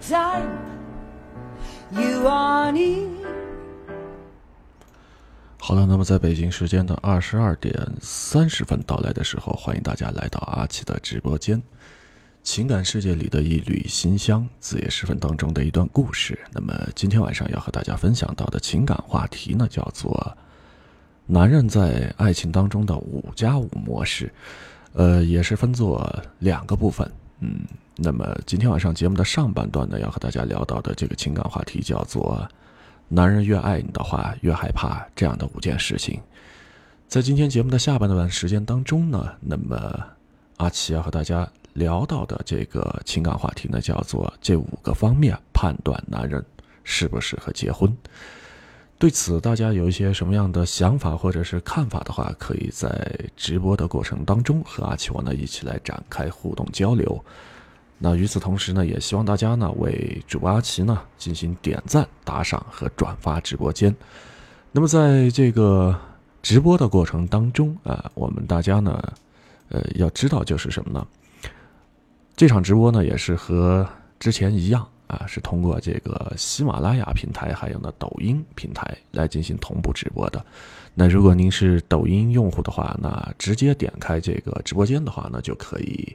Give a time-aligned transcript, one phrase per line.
[0.00, 0.40] 在
[1.90, 3.08] ，You are me
[5.58, 11.60] 好了，那么在北京时间的二十二点三十分到来的时候，欢迎大家来到阿奇的直播间。
[12.42, 16.38] 情感世界里的一缕馨香，子夜时分当中的一段故事。
[16.52, 20.36] 那么今天晚上要和大家分享到的情感话题呢，叫做
[21.26, 24.32] 男人在爱情当中的五加五模式。
[24.94, 27.10] 呃，也是分作两个部分。
[27.40, 27.60] 嗯，
[28.00, 32.48] 那么今天晚上节目的上半段呢，要和大家聊到的这个情感话题叫做
[33.08, 36.20] “男人越爱你的话，越害怕”这样的五件事情。
[37.08, 40.00] 在今天节目的下半段时间当中呢，那么
[40.58, 46.44] 阿奇要和大家聊到的这个情感话题呢，叫做这五个方面判断男人
[46.84, 47.92] 适不适合结婚。
[48.96, 57.24] 对此，大家有一些什么样的想法或者是看法的话，可以在直播的过程当中和阿奇我呢一起来展开互动交流。
[57.98, 63.94] 那与此同时呢，也希望大家呢为主播阿奇呢进行点赞、打赏和转发直播间。
[64.72, 65.98] 那么在这个
[66.42, 69.02] 直播的过程当中啊，我们大家呢，
[69.68, 71.06] 呃，要知道就是什么呢？
[72.36, 73.86] 这场直播呢也是和
[74.18, 74.86] 之前一样。
[75.08, 80.44] 啊，是通过这个喜马拉雅平台，还有呢抖音平台来进行同步直播的。
[80.94, 86.14] 那如果您是抖音用户的话，那直接点开这个直播间的话呢，就可以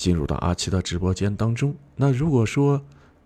[0.00, 1.74] 进入到阿奇的直播间当中。
[1.94, 2.80] 那如果说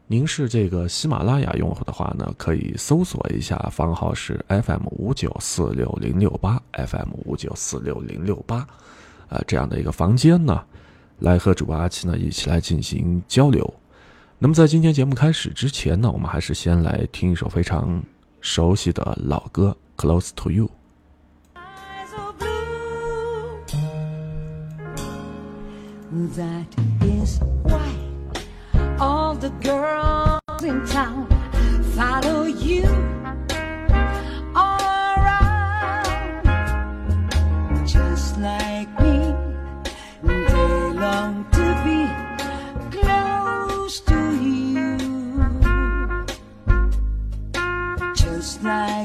[0.08, 8.56] 您是这个喜马拉雅用户的话呢，可以搜索一下房号是 FM 五九四六零六八 FM 五九四六零六八，
[9.28, 10.60] 啊，这样的一个房间呢，
[11.20, 13.72] 来和主播阿奇呢一起来进行交流。
[14.40, 18.02] 那么在今天节目开始之前呢，我们还是先来听一首非常
[18.40, 20.66] 熟悉的老歌《Close to You》。
[26.14, 27.92] That is why
[29.00, 31.26] all the girls in town
[31.96, 32.84] follow you
[34.54, 34.80] all
[35.18, 36.06] around.
[37.84, 39.34] Just like me,
[40.22, 42.06] they long to be
[42.96, 44.96] close to you.
[48.14, 49.03] Just like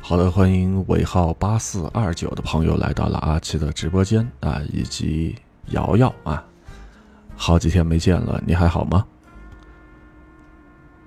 [0.00, 5.36] 好的，欢迎尾号八四二九的朋友来到了阿七的直播间啊，以及
[5.66, 6.44] 瑶瑶啊，
[7.36, 9.06] 好几天没见了，你还好吗？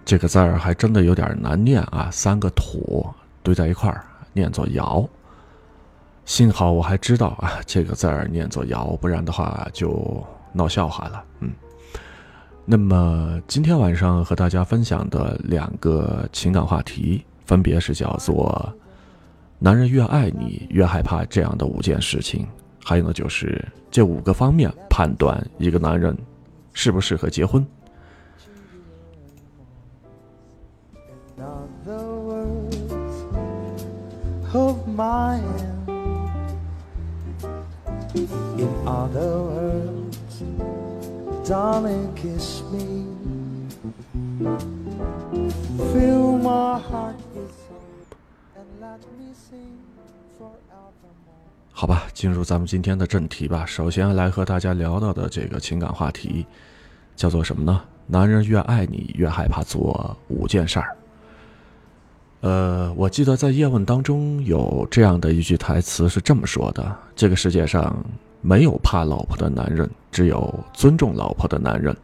[0.06, 3.06] 这个字儿还真的有点难念啊，三个土
[3.44, 5.06] 堆在一块儿，念作瑶。
[6.24, 11.24] 幸好我还知道啊，这个字儿念作瑶，不然的话就闹笑话了。
[11.40, 11.52] 嗯，
[12.66, 18.74] 那么今天晚上和大家分享的两个情感话题，分别是叫做
[19.60, 22.48] “男人越爱你越害怕”这样的五件事情，
[22.84, 26.18] 还有呢就是这五个方面判断一个男人
[26.74, 27.66] 适不适合结婚。
[34.54, 35.42] of mine.
[38.14, 39.81] In other
[41.44, 43.06] darling, kiss me.
[45.94, 48.16] Fill my heart with hope
[48.56, 49.78] and let me sing
[50.38, 51.50] forevermore.
[51.72, 53.66] 好吧，进入咱们今天的正题吧。
[53.66, 56.46] 首先来和大家聊到的这个情感话题，
[57.16, 57.82] 叫做什么呢？
[58.08, 60.96] 男人越爱你，越害怕做五件事儿。
[62.42, 67.96] 呃，我记得在叶问当中有这样的一句台词是这么说的：“这个世界上
[68.42, 71.96] 没有怕老婆的男人，只有尊重老婆的男人。”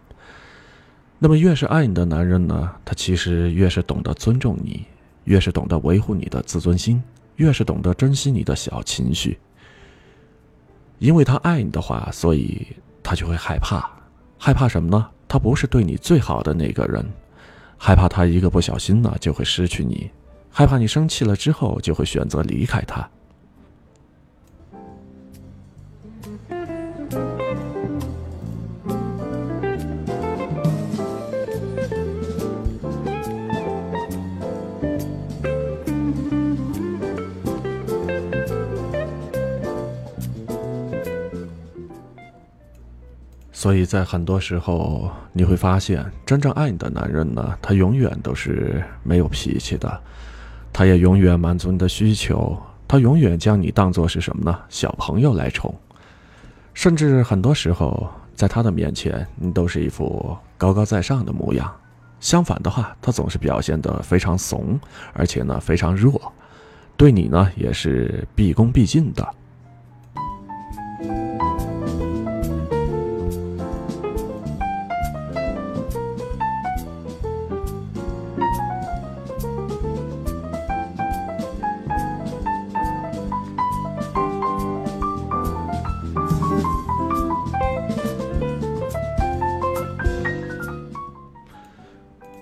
[1.19, 4.85] 那么，越是爱你的男人呢，他其实越是懂得尊重你，
[5.23, 7.01] 越是懂得维护你的自尊心，
[7.37, 9.39] 越是懂得珍惜你的小情绪。
[10.99, 12.67] 因为他爱你的话，所以
[13.01, 13.89] 他就会害怕，
[14.37, 15.09] 害怕什么呢？
[15.27, 17.03] 他不是对你最好的那个人，
[17.77, 20.09] 害怕他一个不小心呢，就会失去你。
[20.51, 23.09] 害怕你生气了之后，就会选择离开他。
[43.67, 50.01] 所以在很多时候，你会发现，真正爱你的男人呢，他永远都是没有脾气的。
[50.71, 54.57] 他也永远满足你的需求，他永远将你当做是什么呢？
[54.69, 55.75] 小朋友来宠，
[56.73, 61.69] 甚至很多时候在他的面前，你都是一副高高在上的模样。
[62.21, 64.79] 相反的话，他总是表现得非常怂，
[65.11, 66.31] 而且呢非常弱，
[66.95, 69.27] 对你呢也是毕恭毕敬的。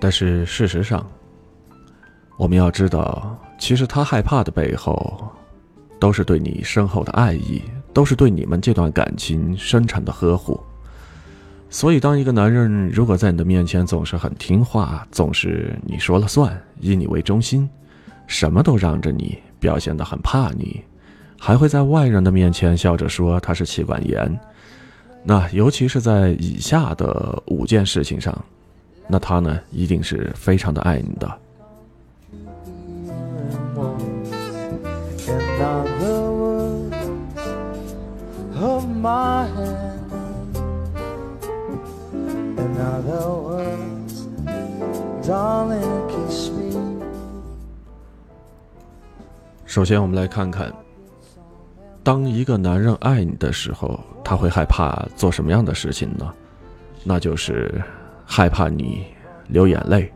[0.06, 1.04] 但是事实上，
[2.36, 5.28] 我们要知道，其实他害怕的背后，
[5.98, 7.60] 都是对你深厚的爱意，
[7.92, 10.60] 都是对你们这段感情深沉的呵护。
[11.68, 17.68] 所以，当一个男人如果在你的面前总是很听话，总是你说了算，以你为中心，
[18.28, 20.84] 什么都让着你，表现得很怕你，
[21.36, 24.38] 还会在外人的面前笑着说他是妻管严，
[25.24, 28.32] 那尤其是在以下的五件事情上。
[29.08, 31.32] 那他呢，一定是非常的爱你的。
[49.66, 50.72] 首先，我们来看看，
[52.02, 56.32] 当一个男人爱你的时候，他会害怕做什么样的事情呢？
[57.04, 57.80] 那就是。
[58.26, 59.06] 害怕你
[59.48, 60.12] 流眼泪。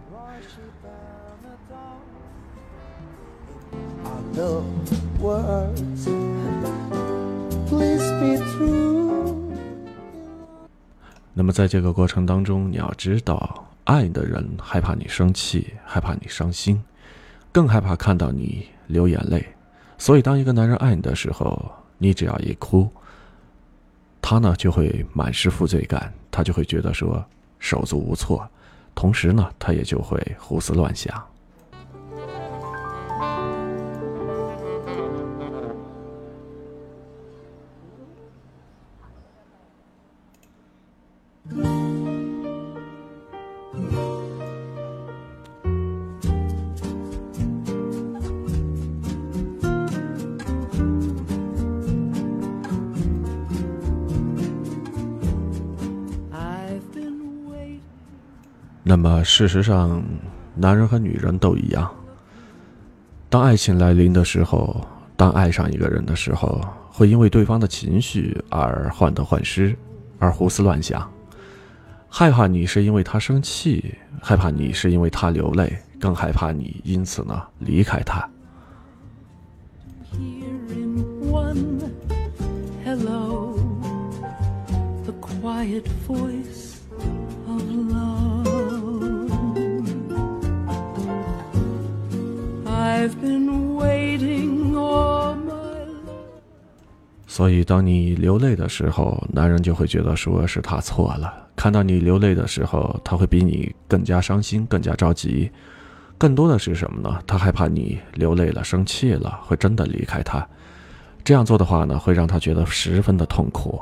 [11.33, 16.83] 那么，在这个过程当中，你要知道，爱你的人害怕你生气，害怕你伤心，
[17.53, 19.47] 更害怕看到你流眼泪。
[19.97, 22.89] 所以，当一个男人爱你的时候，你只要一哭，
[24.21, 27.25] 他呢就会满是负罪感，他就会觉得说。
[27.61, 28.45] 手足无措，
[28.97, 31.30] 同时呢，他也就会胡思乱想。
[58.91, 60.03] 那么，事实上，
[60.57, 61.89] 男人和女人都一样。
[63.29, 64.85] 当爱情来临的时候，
[65.17, 66.61] 当爱上一个人的时候，
[66.91, 69.77] 会因为对方的情绪而患得患失，
[70.19, 71.09] 而胡思乱想，
[72.09, 78.29] 害怕你是因为他生气，害怕你是因为他流泪，更害怕你因此呢离开他。
[92.81, 94.73] I've been waiting
[97.27, 101.33] so 所以，当你流泪的时候，男人就会觉得说是他错了。
[101.55, 105.51] 看到你流泪的时候，他会比你更加伤心，更加着急。
[106.19, 107.19] 更多的是什么呢？
[107.27, 110.47] 他害怕你流泪了，生气了，会真的离开他。
[111.23, 113.81] 这样做的话呢，会让他觉得十分的痛苦。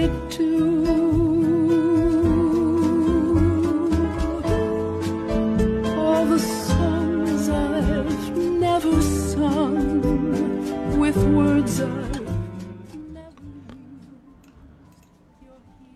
[0.00, 0.60] It to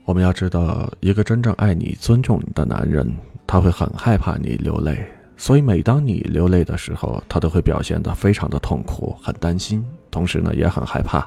[0.06, 3.10] 我们要知道，一个真正爱你、尊重你的男人，
[3.46, 5.04] 他会很害怕你流泪，
[5.36, 11.26] 所以每当你流泪的时候，他都会表现得非常的痛苦、很担心，同时呢也很害怕。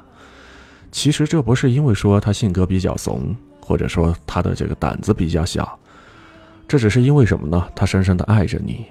[0.90, 5.78] 其实这不是因为说他性格比较怂，或者说他的这个胆子比较小，
[6.66, 7.68] 这只是因为什么呢？
[7.74, 8.84] 他深深的爱着你。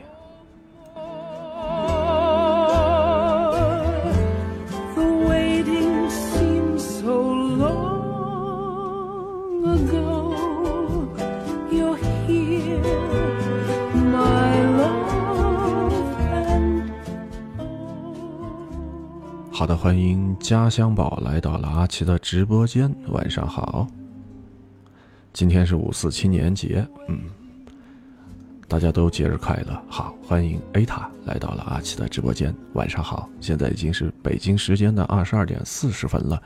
[19.58, 22.96] 好的，欢迎家乡宝来到了阿奇的直播间。
[23.08, 23.88] 晚上好，
[25.34, 27.22] 今天是五四青年节，嗯，
[28.68, 29.76] 大家都节日快乐。
[29.90, 32.54] 好，欢迎 A 塔来到了阿奇的直播间。
[32.74, 36.40] 晚上好，现在已经是北京时间的二十二点四十分了。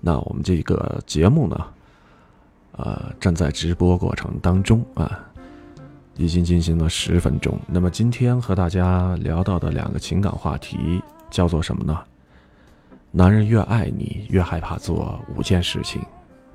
[0.00, 1.64] 那我们这个节目呢，
[2.72, 5.16] 呃，正在直播过程当中啊，
[6.16, 7.56] 已经进行了十分钟。
[7.68, 11.00] 那么今天和大家聊到的两个情感话题
[11.30, 11.96] 叫做什么呢？
[13.10, 16.00] 男人越爱你，越害怕做五件事情。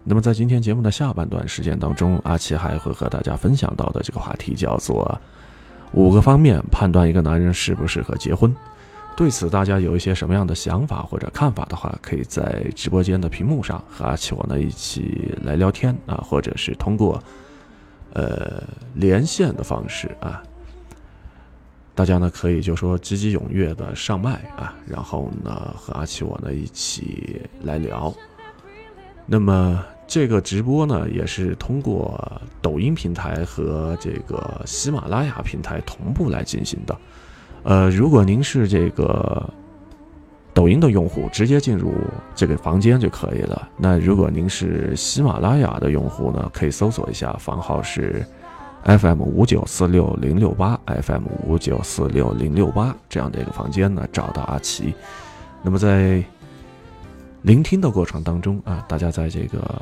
[0.03, 5.19] 那么在今天节目的下半段时间当中，阿奇还会和大家分享到的这个话题叫做
[5.93, 8.53] 五个方面判断一个男人适不适合结婚。
[9.15, 17.21] 对此，大家有一些什么样的想法或者看法的话，可以在直播间的屏幕上和阿奇我呢一起来聊天啊，或者是通过
[18.13, 18.63] 呃
[18.95, 20.43] 连线的方式啊，
[21.95, 28.13] 大家呢可以就说积极踊跃的上麦啊，然后呢和阿奇我呢一起来聊。
[29.25, 36.97] 那么这个直播呢，也是通过抖音平台和这个喜马拉雅平台同步来进行的。
[37.63, 39.49] 呃，如果您是这个
[40.53, 41.93] 抖音的用户，直接进入
[42.35, 43.69] 这个房间就可以了。
[43.77, 48.25] 那如果您是喜马拉雅的用户呢，可以搜索一下房号是
[48.85, 54.93] FM 五九四六零六八 FM 五九四六零六八这样的一个房间呢，找到阿奇。
[55.61, 56.23] 那么在
[57.41, 59.81] 聆听的过程当中啊，大家在这个。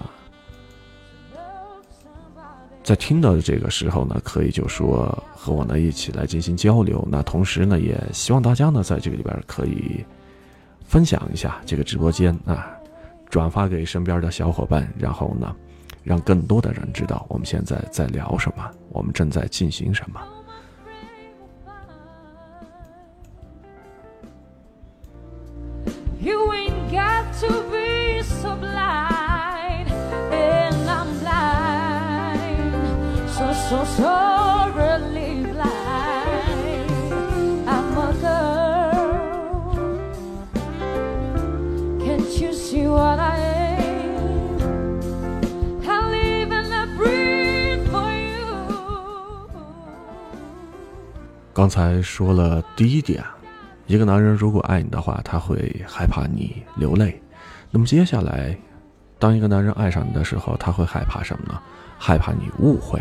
[2.84, 7.08] 在听到的这个时候呢，可以就说和我呢一起来进行交流。
[7.10, 10.03] 那同时呢，也希望大家呢在这个里边可以
[10.84, 12.67] 分享一下这个直播间啊，
[13.29, 15.55] 转发给身边的小伙伴，然后呢，
[16.03, 20.22] 让更多的人知道我们现在在聊什么，我们正在进行什么。
[51.62, 53.24] 刚才说了第一点，
[53.86, 57.22] 一个男人如果爱你的话，他会害怕你流泪。
[57.70, 58.58] 那么接下来，
[59.20, 61.62] 当一个男人爱上你的时候，他会害怕什么呢？
[62.00, 63.00] 害怕你误会。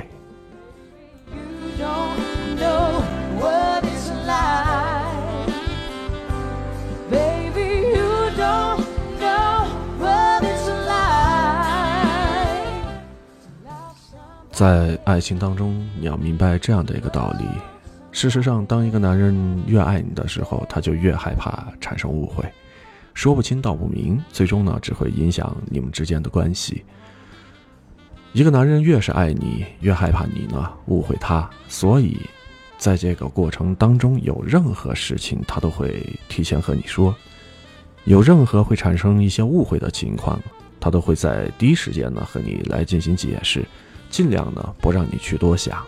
[14.51, 17.47] 在爱情当中，你要明白这样的一个道理：
[18.13, 22.45] 事实上，当一个男人越爱你的时候，他就越害怕产生误会，
[23.15, 26.85] 说不清道不明，最终呢，只会影响你们之间的关系。
[28.33, 32.17] 一个男人越是爱你，越害怕你呢误会他，所以，
[32.79, 37.15] 在这个过程当中，有任何事情他都会提前和你说，
[38.05, 40.41] 有任何会产生一些误会的情况，
[40.79, 43.65] 他都会在第一时间呢和你来进行解释。
[44.11, 45.81] 尽量呢，不让你去多想。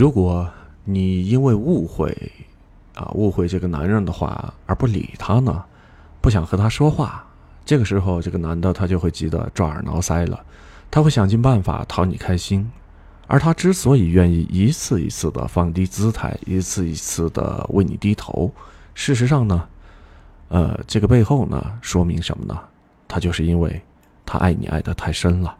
[0.00, 0.48] 如果
[0.84, 2.10] 你因为误会，
[2.94, 5.62] 啊，误会这个男人的话而不理他呢，
[6.22, 7.22] 不想和他说话。
[7.66, 10.42] 这个时候，这个男的他就会急得抓耳挠腮了，
[10.90, 12.66] 他会想尽办法讨你开心，
[13.26, 18.50] 而他之所以愿意一次一次的放低姿态，一次一次的为你低头，
[18.94, 19.68] 事实上呢，
[20.48, 22.58] 呃，这个背后呢，说明什么呢？
[23.06, 23.78] 他就是因为
[24.24, 25.54] 他爱你爱得太深了。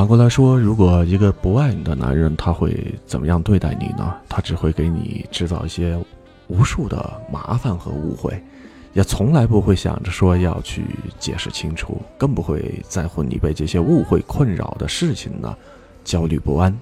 [0.00, 4.16] 反过来说，如果一个不爱你的男人，他会怎么样对待你呢？
[4.30, 5.94] 他只会给你制造一些
[6.48, 8.42] 无数的麻烦和误会，
[8.94, 10.84] 也从来不会想着说要去
[11.18, 15.54] 解释清楚，更不会在乎你被这些误会困扰的事情呢
[16.02, 16.74] 焦虑不安。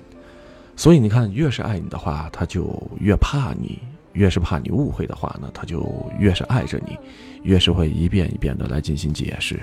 [0.76, 3.80] 所以你看，越是爱你的话，他就越怕你；
[4.12, 5.84] 越是怕你误会的话呢，他就
[6.20, 6.96] 越是爱着你，
[7.42, 9.58] 越是会一遍一遍的来进行解释。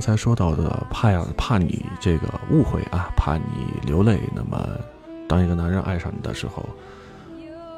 [0.00, 4.66] 刚才说到的怕呀怕你这个误会啊，怕你流泪，那么
[5.28, 6.66] 当一个男人爱上你的时候，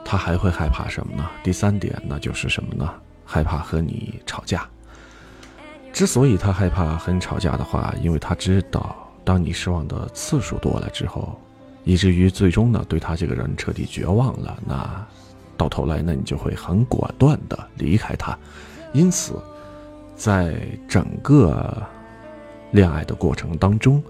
[0.04, 1.28] 他还会害怕什么呢？
[1.42, 2.88] 第三点，那就是什么呢？
[3.24, 4.64] 害怕和你吵架。
[5.92, 11.36] 之所以他害怕和你吵架的话，因为他知道，当你失望的次数多了之后，
[11.82, 15.04] 以至于最终呢，对他这个人彻底绝望了，那
[15.56, 18.38] 到头来呢，你就会很果断的离开他。
[18.92, 19.42] 因此，
[20.14, 20.56] 在
[20.88, 21.82] 整个
[22.72, 24.02] 恋爱的过程当中，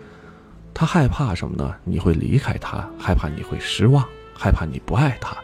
[0.72, 1.74] 他害怕什么呢？
[1.84, 4.02] 你会离开他，害怕你会失望，
[4.34, 5.36] 害怕你不爱他。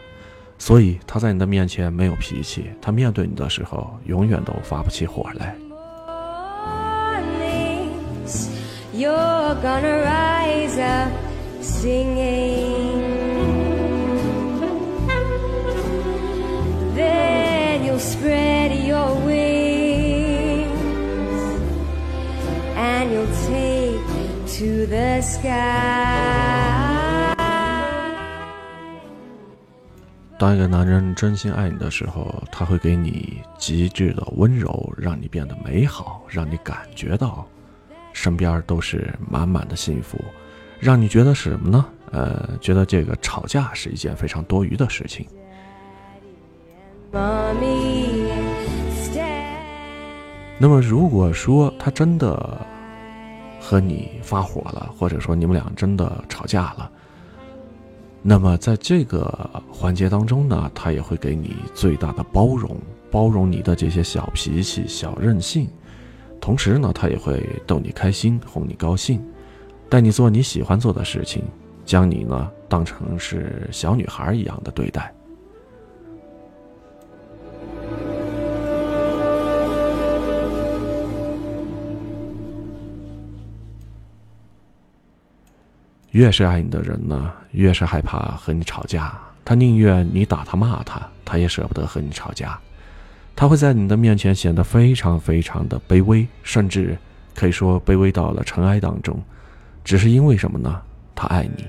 [0.57, 5.55] 所以他在你的面前没有脾气，他面对你的时候永远都发不起火来。
[16.95, 18.58] Then you spread
[24.59, 25.49] to the sky.
[30.37, 37.47] 当一个男人真心爱你的时候，他会给你极致的温柔，让你变得美好，让你感觉到
[38.11, 40.19] 身边都是满满的幸福，
[40.77, 41.85] 让你觉得是什么呢？
[42.11, 45.25] 呃，觉得这个吵架是一件非常多余的事情。
[50.61, 52.57] 那么，如果说他真的
[53.69, 56.89] 和你发火了，或者说你们俩真的吵架了，
[58.23, 62.75] 那么在这个环节当中呢，他也会给你最大的包容，
[63.11, 65.69] 包容你的这些小脾气、小任性，
[66.41, 69.23] 同时呢，他也会逗你开心，哄你高兴，
[69.87, 71.43] 带你做你喜欢做的事情，
[71.85, 75.13] 将你呢当成是小女孩一样的对待。
[86.11, 89.17] 越是爱你的人呢，越是害怕和你吵架。
[89.45, 92.59] 他宁愿你打他骂他，他也舍不得和你吵架。
[93.35, 96.97] 他会在你的面前显得非常非常的卑微，甚至
[97.33, 99.19] 可以说卑微到了尘埃当中。
[99.83, 100.81] 只是因为什么呢？
[101.15, 101.65] 他爱你。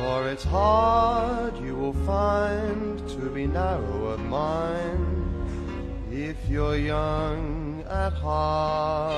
[0.00, 4.96] For it's hard you will find to be narrow of mind
[6.10, 9.12] if you're young at heart.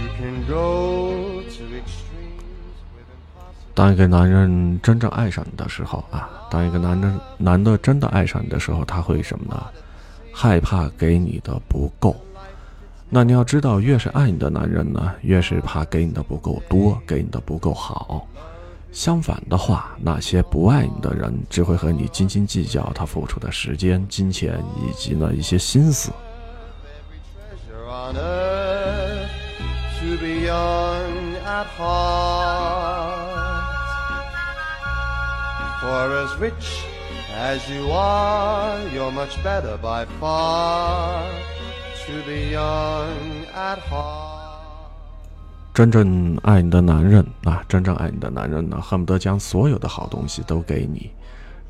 [0.00, 3.74] You can go to extremes with impossible.
[3.74, 9.62] 当一个男人真正爱上你的时候啊，当一个男人男的真的爱上你的时候，他会什么呢？
[10.32, 12.16] 害怕给你的不够。
[13.14, 18.26] 那你要知道，越是爱你的男人呢，越是怕给你的不够多，给你的不够好。
[18.90, 26.10] 相反的话，那些不爱你的人，只会和你斤斤计较他付出的时间、金钱以及呢一些心思。
[37.34, 41.24] As you are, you're much better by far
[45.72, 51.10] 真正爱你的男人啊，真正爱你的男人呢，恨不得将所有的好东西都给你，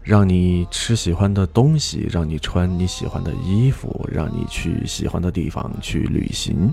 [0.03, 6.73] 让你吃喜欢的东西，让你穿你喜欢的衣服，让你去喜欢的地方去旅行，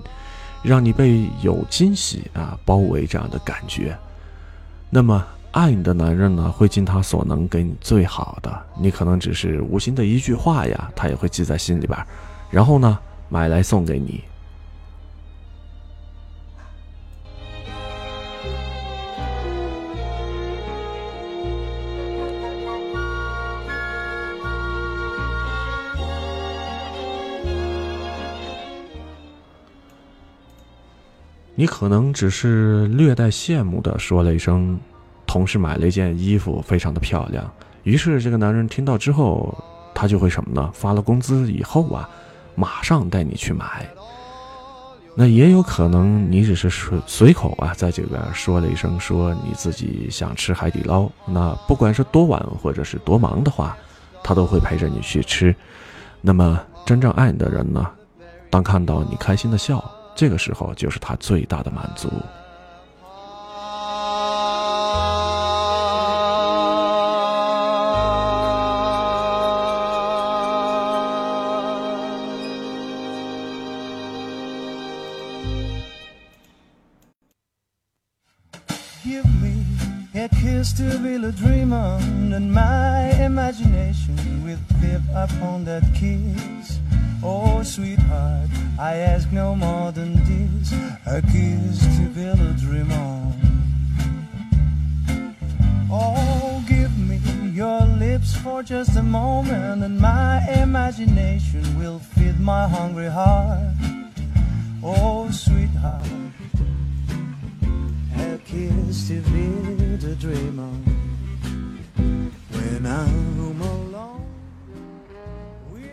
[0.62, 3.94] 让你被有惊喜啊包围这样的感觉。
[4.88, 8.62] 那么，爱你的男人呢，会尽他所能给你最好的。
[8.78, 11.98] 你可能只是无心的一句话呀，他也会记在心里边，
[12.50, 12.98] 然后呢，
[13.30, 14.22] 买来送给你。
[31.54, 34.80] 你可能只是略带羡慕的说了一声，
[35.26, 37.52] 同事买了一件衣服，非常的漂亮。
[37.82, 39.54] 于是这个男人听到之后，
[39.94, 40.70] 他就会什么呢？
[40.72, 42.08] 发了工资以后啊，
[42.54, 43.88] 马上带你去买。
[45.16, 51.10] 那也有可能你只是随随口啊，在这边说了一声，说你自己想吃海底捞。
[51.26, 53.76] 那不管是多晚或者是多忙的话，
[54.22, 55.54] 他都会陪着你去吃。
[56.20, 57.90] 那么真正爱你的人呢，
[58.50, 59.84] 当看到你开心的笑，
[60.14, 62.08] 这个时候就是他最大的满足。
[81.30, 86.80] A dream on, and my imagination will live upon that kiss.
[87.22, 90.72] Oh, sweetheart, I ask no more than this
[91.06, 93.34] a kiss to build a dream on.
[95.92, 97.20] Oh, give me
[97.52, 103.76] your lips for just a moment, and my imagination will feed my hungry heart.
[104.82, 106.02] Oh, sweetheart,
[108.16, 110.99] a kiss to build a dream on.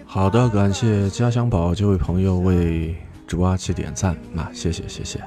[0.06, 2.96] 好的，感谢家乡宝这位朋友为
[3.28, 5.20] 主阿奇点赞，那谢谢谢谢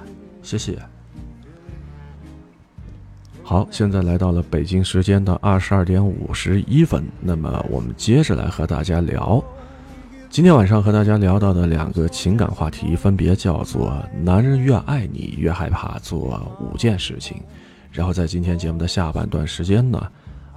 [0.42, 0.79] 谢谢。
[3.42, 9.42] 好，现在来到了北京时间的二十二点五十一分，那么我们接着来和大家聊。
[10.29, 17.42] 今天晚上和大家聊到的两个情感话题，分别叫做“男人越爱你，越害怕做五件事情”。
[17.90, 20.00] 然后在今天节目的下半段时间呢，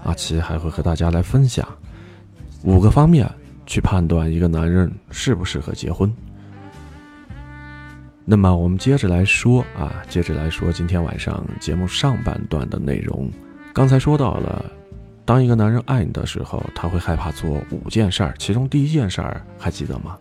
[0.03, 1.67] 阿奇还会和大家来分享
[2.63, 3.29] 五个方面
[3.65, 6.11] 去判断一个男人适不适合结婚。
[8.25, 13.29] 那么我们接着来说啊，接着来说今天晚上节目上半段的内容。
[13.73, 14.63] 刚才说到了，
[15.25, 20.17] 当一个男人爱你的时候，他会害怕做五件事儿，其中第一件事儿还记得吗？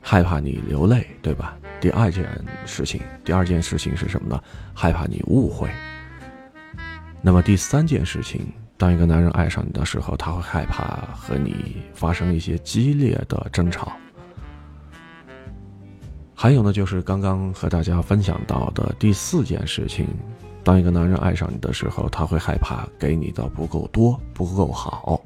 [0.00, 1.56] 害怕你流泪，对吧？
[1.80, 2.28] 第二件
[2.66, 4.40] 事情，第二件事情是什么呢？
[4.72, 5.68] 害怕你误会。
[7.22, 8.46] 那么第三件事情，
[8.84, 13.90] 当一个男人爱上你的时候，他会害怕和你发生一些激烈的争吵。
[16.34, 20.06] 还有呢，就是刚刚和大家分享到的第四件事情，
[20.62, 25.18] 当一个男人爱上你的时候，他会害怕给你的不够多，不够好。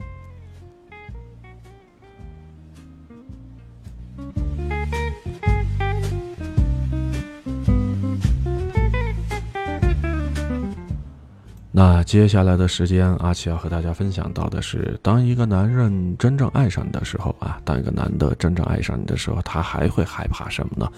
[11.71, 20.91] 那接下来的时间，阿奇要和大家分享到的是，当一个男人真正爱上你的时候啊，当一个男的真正爱上你的时候，他还会害怕什么呢？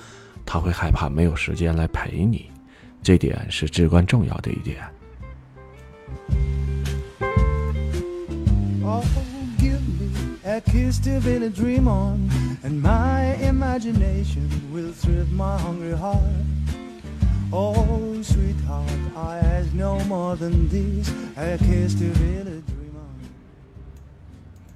[0.47, 2.47] 他会害怕没有时间来陪你，
[3.03, 4.79] 这点是至关重要的一点。
[8.83, 9.05] Oh,
[9.59, 12.31] give me a kiss to build a dream on,
[12.65, 16.17] and my imagination will thrill my hungry heart.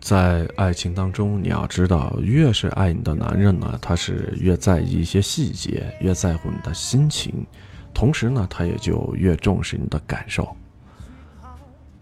[0.01, 7.47] 在爱情当中，你要知道，越是爱你的男人呢，他是越在意一些细节，越在乎你的心情，
[7.95, 10.55] 同时呢，他也就越重视你的感受。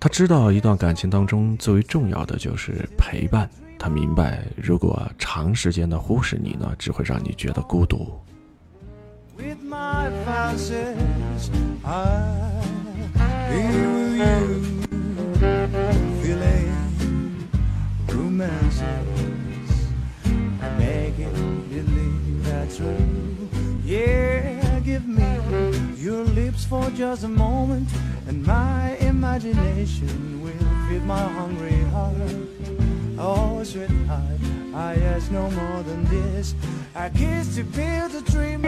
[0.00, 8.10] 他知道一段感情当中最为重要的就是陪伴，他明白，如果长时间的忽视你呢，只会让你觉得孤独。
[9.36, 11.50] With my fancies,
[11.84, 12.62] I
[13.50, 13.62] be
[13.94, 14.62] with you,
[16.22, 17.48] feeling
[18.08, 18.82] romances,
[20.78, 23.48] making believe that's true.
[23.84, 25.24] Yeah, give me
[25.96, 27.88] your lips for just a moment,
[28.28, 32.16] and my imagination will feed my hungry heart.
[33.18, 34.40] Oh, sweetheart,
[34.74, 36.54] I ask no more than this.
[36.94, 38.64] I kiss to build a dream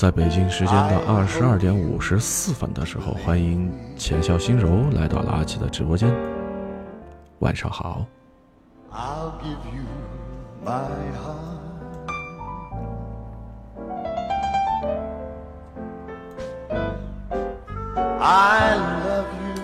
[0.00, 6.10] 在北京时间的二十二点五十四分的时候，欢迎浅笑心柔来到了阿奇的直播间。
[7.40, 8.06] 晚上好。
[8.90, 9.84] I'll give you
[10.64, 10.88] my
[11.20, 11.60] heart.
[18.18, 19.54] I love you.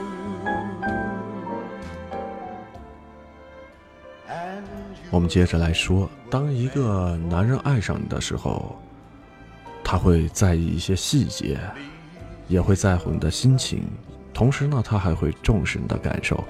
[4.28, 4.66] And
[5.02, 8.76] you 我们接着来说，当一个男人爱上你的时候，
[9.88, 11.60] 他会在意一些细节，
[12.48, 13.84] 也会在乎你的心情，
[14.34, 16.42] 同时呢，他还会重视你的感受，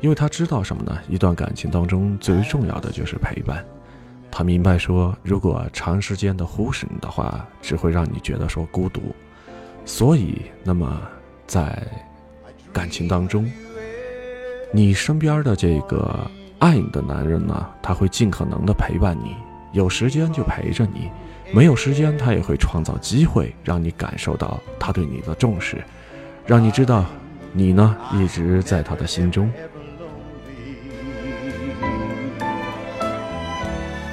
[0.00, 0.98] 因为他知道什么呢？
[1.08, 3.64] 一段感情当中最为重要的就是陪伴。
[4.28, 9.00] 他明白说，如果长时间的忽视你的话，只会让你觉得说孤独。
[9.84, 11.00] 所以，那么
[11.46, 11.80] 在
[12.72, 13.48] 感情当中，
[14.72, 19.36] 你身边的这个爱你的男人呢，他会尽可能的陪伴你，
[19.72, 21.08] 有时间就陪着你，
[21.52, 25.82] 没有时间他也会创造机会让你感受到他对你的重视，
[26.46, 27.04] 让你知道
[27.52, 29.50] 你呢一直在他的心中。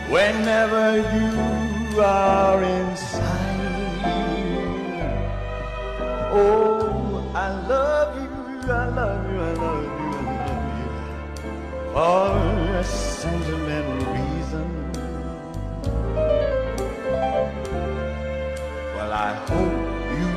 [0.09, 3.21] Whenever you are inside,
[6.31, 8.29] oh, I love you,
[8.71, 10.91] I love you, I love you, I love you
[11.93, 13.86] for sentiment.
[19.11, 19.71] I hope
[20.19, 20.29] you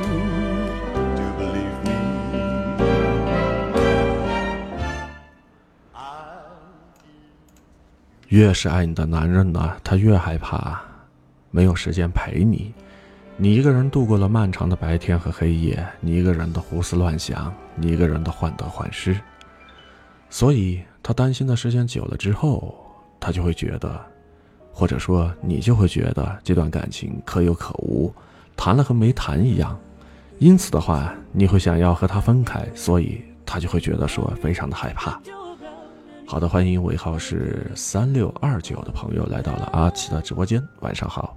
[1.15, 1.99] do believe me.
[8.29, 10.81] 越是爱你的男人呢，他越害怕
[11.49, 12.73] 没有时间陪你。
[13.37, 19.19] 你一个人度过了漫长的白天和黑夜，你一个人的胡思乱想，你一个人的患得患失。
[20.29, 22.73] 所以他担心的时间久了之后，
[23.19, 23.99] 他就会觉得，
[24.71, 28.13] 或者说你就会觉得这段感情可有可无，
[28.63, 29.75] 谈了和没谈一样。
[30.37, 35.19] 因此的话，你会想要和他分开，所以他就会觉得说非常的害怕。
[36.27, 41.35] 好的，欢迎尾号是三六二九的朋友来到了阿奇的直播间，晚上好。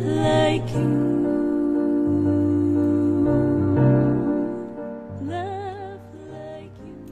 [0.00, 1.19] Like you.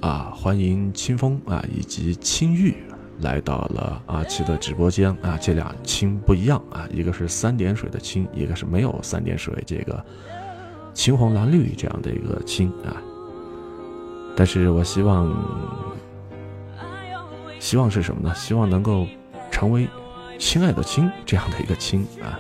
[0.01, 2.75] 啊，欢迎清风啊以及青玉
[3.21, 10.05] 来到了阿奇的直播间啊，这俩青不一样啊，一个是三点水的青，一个是没有三点水这个
[10.95, 12.97] 青红蓝绿这样的一个青啊。
[14.37, 15.35] 但是我希望，
[17.59, 18.33] 希望是什么呢？
[18.37, 19.05] 希望能够
[19.51, 19.89] 成为
[20.39, 22.39] 亲爱的亲这样的一个亲啊。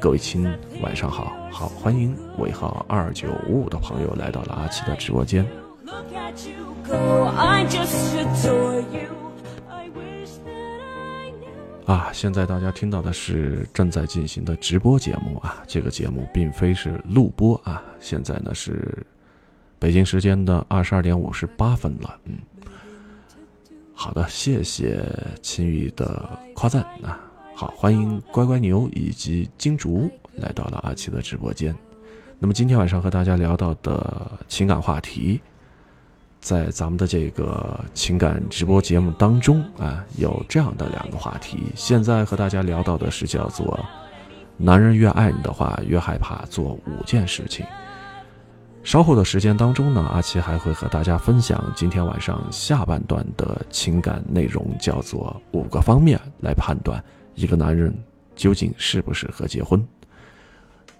[0.00, 5.46] 各位亲，晚上好，好欢迎尾号二九五五的朋友来到了阿奇的直播间。
[11.86, 17.82] 啊，现在大家听到的是正在进行的直播节目啊，这个节目并非是录播啊。
[17.98, 19.06] 现在呢是
[19.78, 22.34] 北京时间的二十二点五十八分了，嗯，
[23.94, 25.02] 好的，谢谢
[25.40, 27.18] 秦宇的夸赞啊。
[27.54, 31.74] 好，欢迎乖乖牛以及金竹来到了阿奇的直播间。
[32.38, 35.40] 那么今天晚上和大家聊到的情感话题，
[36.40, 41.64] 在咱们的这个情感直播节目当中啊，有这样的两个话题。
[41.74, 43.78] 现在和大家聊到的是叫做
[44.56, 47.66] “男人越爱你的话，越害怕做五件事情”。
[48.84, 57.02] 稍后的时间当中呢，阿奇还会和大家分享今天晚上下半段的情感内容，叫做五个方面来判断
[57.34, 57.92] 一个男人
[58.34, 59.84] 究竟适不适合结婚。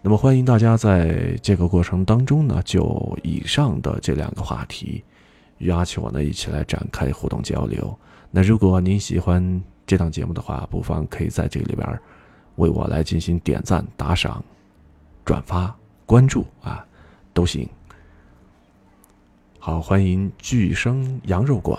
[0.03, 5.03] 那么欢迎大家在这个过程当中呢，就以上的这两个话题，
[5.59, 7.97] 与阿奇我呢一起来展开互动交流。
[8.31, 12.01] 那如果您喜欢这档节目的话，不妨可以在这里边
[12.57, 14.43] 为我来进行点赞、打赏、
[15.25, 16.85] 转发、关注啊，
[17.33, 17.69] 都行。
[19.59, 21.79] 好，欢迎巨生羊肉馆，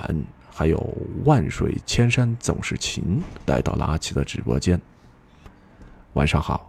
[0.51, 0.77] 还有
[1.25, 4.79] 万水千山总是情来到了阿奇的直播间。
[6.13, 6.68] 晚上好。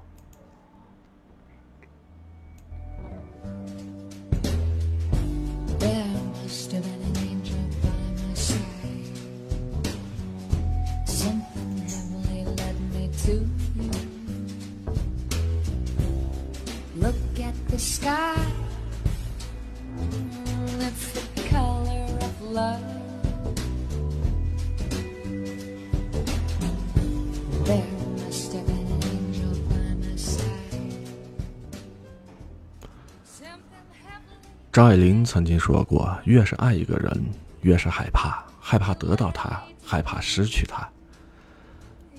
[34.80, 37.12] 张爱玲曾经说过：“越是爱一个人，
[37.60, 40.88] 越是害怕，害怕得到他，害怕失去他。”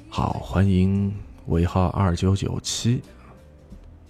[0.10, 1.12] 好，欢迎
[1.48, 3.02] 尾号二九九七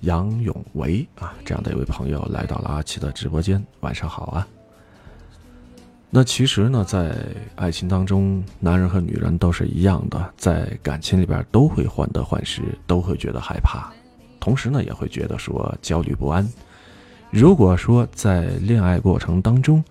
[0.02, 4.46] 杨永维啊，这样的一位朋友来到了阿奇的直播间，晚上好啊。
[6.10, 13.90] 那其实呢，在爱情当中，男人和女人都是一样的，在感情里边都会患得患失，都会觉得害怕，
[14.42, 16.46] 同时呢，也会觉得说焦虑不安。
[17.32, 19.82] 如果说在恋爱过程当中，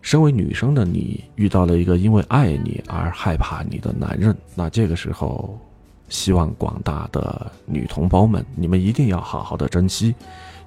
[0.00, 5.58] 身为女生的你遇到了一个因为爱你而害怕你的男人，那这个时候
[6.08, 10.14] 希望广大的女同胞们，你们一定要好好的珍惜，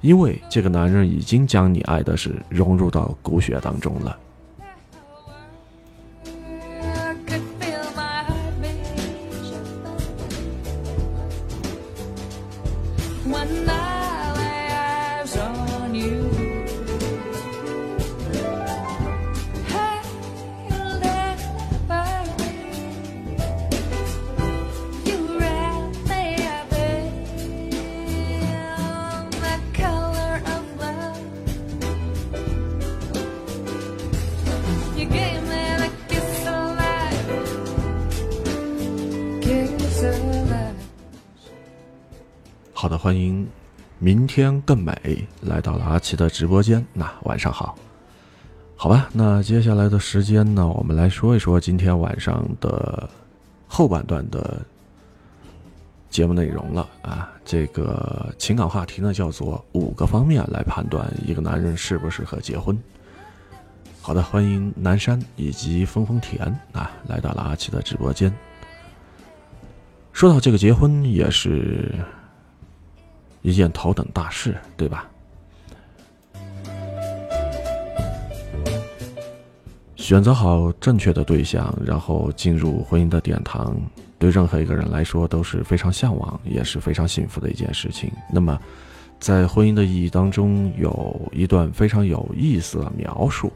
[0.01, 4.17] 因为这个男人已经将你爱的是融入到骨血当中了。
[42.97, 43.47] 欢迎
[43.99, 46.83] 明天更美来到了阿奇的直播间。
[46.93, 47.77] 那晚上好，
[48.75, 49.09] 好吧。
[49.13, 53.09] 那接下来的时间呢，我们来说一说今天晚上的
[53.67, 54.59] 后半段的
[56.09, 57.31] 节目内容了啊。
[57.45, 62.77] 这个情感话题呢，叫做五个方面来判断一个男人适不适合结婚。
[64.01, 68.33] 好的，欢迎南山以及风风田啊，来到了阿奇的直播间。
[70.13, 71.93] 说到这个结婚，也是
[73.41, 75.09] 一件头等大事，对吧？
[79.95, 83.75] 选择好正确的对象，然后进入婚姻的殿堂，
[84.17, 88.09] 对任何一个人来说都是非常向往，也是非常幸福的一件事情。
[88.31, 88.57] 那么，
[89.19, 93.51] 在婚姻的意义当中，有一段非常有意思的描述。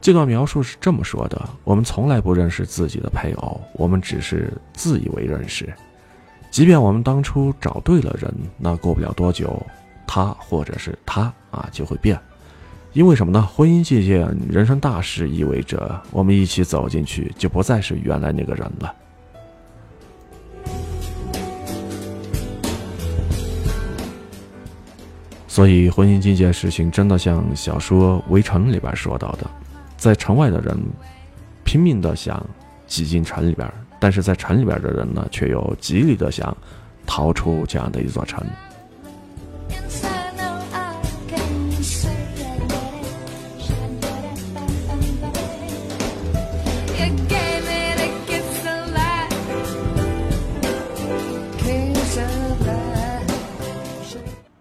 [0.00, 5.70] 这段描述是这么说的：我们从来不认识自己的配偶，我们只是自以为认识。
[6.50, 9.64] 即便我们当初找对了人，那过不了多久，
[10.06, 12.18] 他或者是他啊就会变。
[12.94, 13.40] 因为什么呢？
[13.42, 18.94] 婚姻这件人生大事，意味着我们一起走进去，就不再是原来那个人了。
[25.46, 29.48] 所以，婚姻这件事情真的像小说《围城》里边说到的，
[29.96, 30.76] 在城外的人
[31.64, 32.44] 拼命的想
[32.86, 36.56] 挤进城里边，但是在城里边的人呢却又极力的想
[37.06, 38.44] 逃出这样的一座城。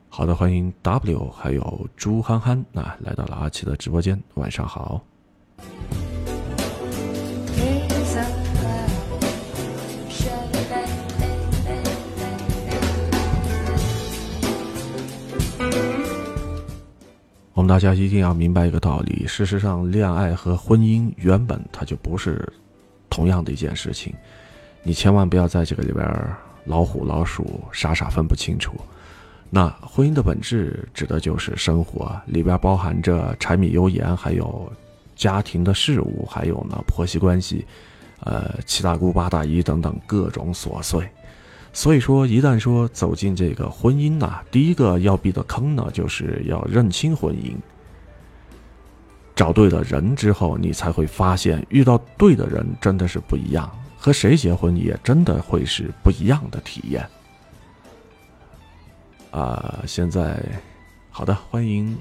[0.09, 4.19] 好的欢迎 w 还有朱憨憨啊来到了阿奇的直播间。
[4.33, 4.99] 晚上好。
[17.57, 22.47] 我们大家一定要明白一个道理：事实上，恋爱和婚姻原本它就不是
[23.09, 24.13] 同样的一件事情。
[24.83, 26.07] 你千万不要在这个里边
[26.65, 28.75] 老虎老鼠傻傻分不清楚。
[29.49, 34.71] 那婚姻的本质指的就是生活，里边包含着柴米油盐，还有
[35.15, 37.65] 家庭的事务，还有呢婆媳关系，
[38.19, 41.09] 呃七大姑八大姨等等各种琐碎。
[41.77, 47.53] 所以说，一旦说走进这个婚姻呐、第一个要避的坑呢，就是要认清婚姻。
[49.35, 57.07] 找对了人之后，你才会发现，遇到对的人真的是不一样，和谁结婚也真的会是不一样的体验。
[59.29, 60.43] 啊、现在，
[61.11, 61.95] 好的，欢迎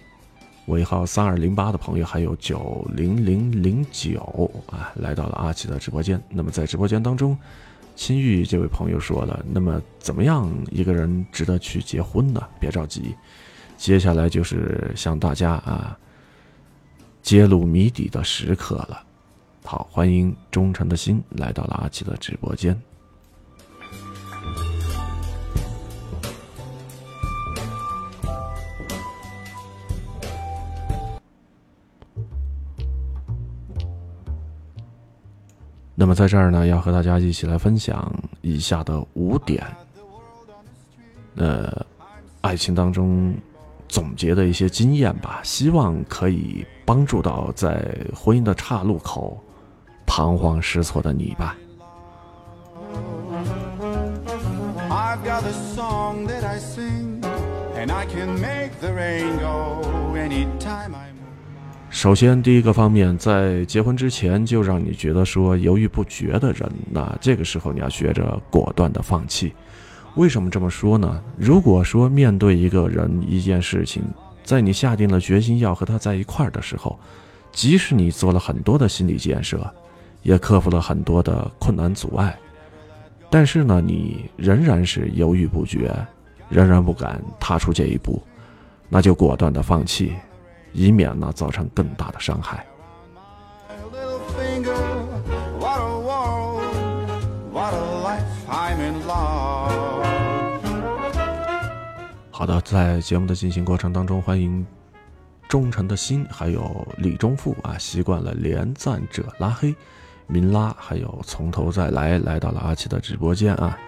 [0.69, 6.19] 尾号三二零八的朋友，还有九零零零九啊，来到了阿奇的直播间。
[6.31, 7.37] 那么在直播间当中，
[7.97, 12.47] 青玉这位朋友说了，那么怎么样一个人值得去结婚呢？
[12.61, 13.17] 别着急，
[13.79, 15.99] 接下来就是向大家啊
[17.23, 19.03] 揭露谜底的时刻了。
[19.65, 22.79] 好，欢迎忠诚的心来到了阿奇的直播间。
[35.99, 39.67] 那么在这儿呢，要和大家一起来分享以下的五点，
[41.37, 41.85] 呃，
[42.43, 43.35] 爱情当中
[43.89, 49.43] 总结的一些经验吧，希望可以帮助到在婚姻的岔路口
[50.07, 51.57] 彷徨失措的你吧。
[61.97, 69.55] 首先，第一个方面，在结婚之前就让你觉得说犹豫不决的人，那这个时候你要学着果断的放弃。
[70.15, 71.23] 为什么这么说呢？
[71.39, 74.03] 如果说面对一个人一件事情，
[74.45, 76.99] 在你下定了决心要和他在一块儿的时候，
[77.51, 79.59] 即使你做了很多的心理建设，
[80.23, 82.39] 也克服了很多的困难阻碍，
[83.31, 85.91] 但是呢，你仍然是犹豫不决，
[86.51, 88.23] 仍然不敢踏出这一步，
[88.91, 90.13] 那就果断的放弃，
[90.77, 92.67] 以免呢造成更大的伤害。
[102.31, 104.65] 好的，在节目的进行过程当中，欢迎
[105.49, 109.75] 忠诚的心，还有李忠富啊，习惯了连赞者拉黑，
[110.27, 113.79] 明拉，还有从头再来，来到了阿奇的直播间啊。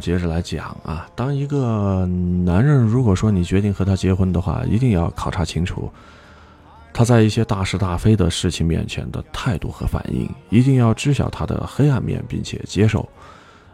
[0.00, 1.06] 接着来讲啊。
[1.14, 5.90] 当一个男人如果说你决定和他结婚的话，一定要考察清楚
[6.92, 13.08] 他在一些大是大非的事情面前的态度和反应，一定要知晓他的黑暗面，并且接受。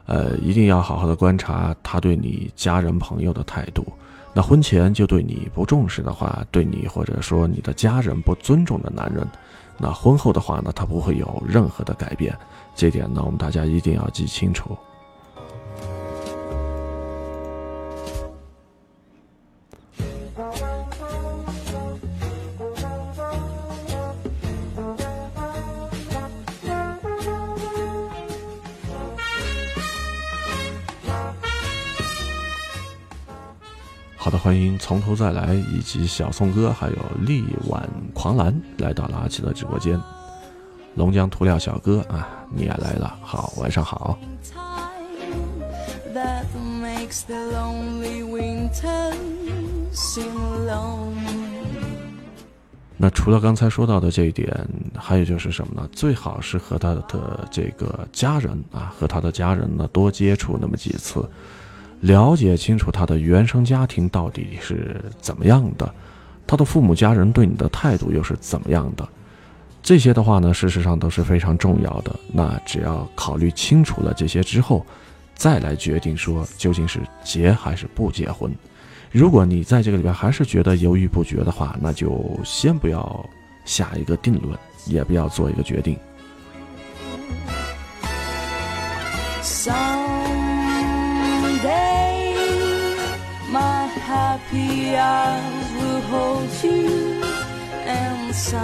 [0.04, 3.84] 呃，一定要好好的观察他对你家人朋友的态度。
[4.32, 9.26] 那婚前就对你不重视的话，对你或者说你的家人不尊重的男人，
[9.78, 12.36] 那婚后的话呢，他不会有任何的改变。
[12.74, 14.76] 这点呢，我们大家一定要记清楚。
[34.26, 40.02] 好的，欢迎从头再来，以及小宋哥，还有力挽狂澜来到了阿奇的直播间。
[40.96, 44.18] 龙江涂料小哥啊，你也来了，好，晚上好。
[52.96, 55.88] 那除了刚才说到的这一点，还有就是什么呢？
[55.92, 61.24] 最好是和他的这个家人啊，和他的家人呢多接触那么几次，
[62.06, 65.92] 了解清楚他的原生家庭到底是怎么样的，
[66.46, 69.06] 他的父母家人对你的态度又是怎么样的。
[69.82, 72.14] 这些的话呢，事实上都是非常重要的。
[72.32, 74.86] 那只要考虑清楚了这些之后，
[75.34, 78.54] 再来决定说究竟是结还是不结婚。
[79.10, 83.28] 如果你在这个里边还是觉得犹豫不决的话，那就先不要
[83.64, 85.98] 下一个定论，也不要做一个决定。
[94.06, 97.24] Happy eyes will hold you,
[97.84, 98.62] and some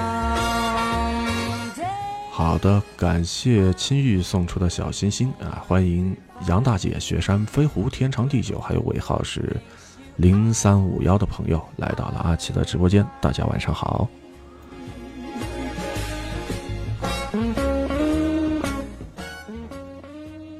[2.31, 5.61] 好的，感谢青玉送出的小心心啊！
[5.67, 6.17] 欢迎
[6.47, 9.57] 杨大姐、雪山飞狐、天长地久，还有尾号是
[10.17, 14.09] 零三五幺的朋友来到了阿奇的直播间，大家晚上好。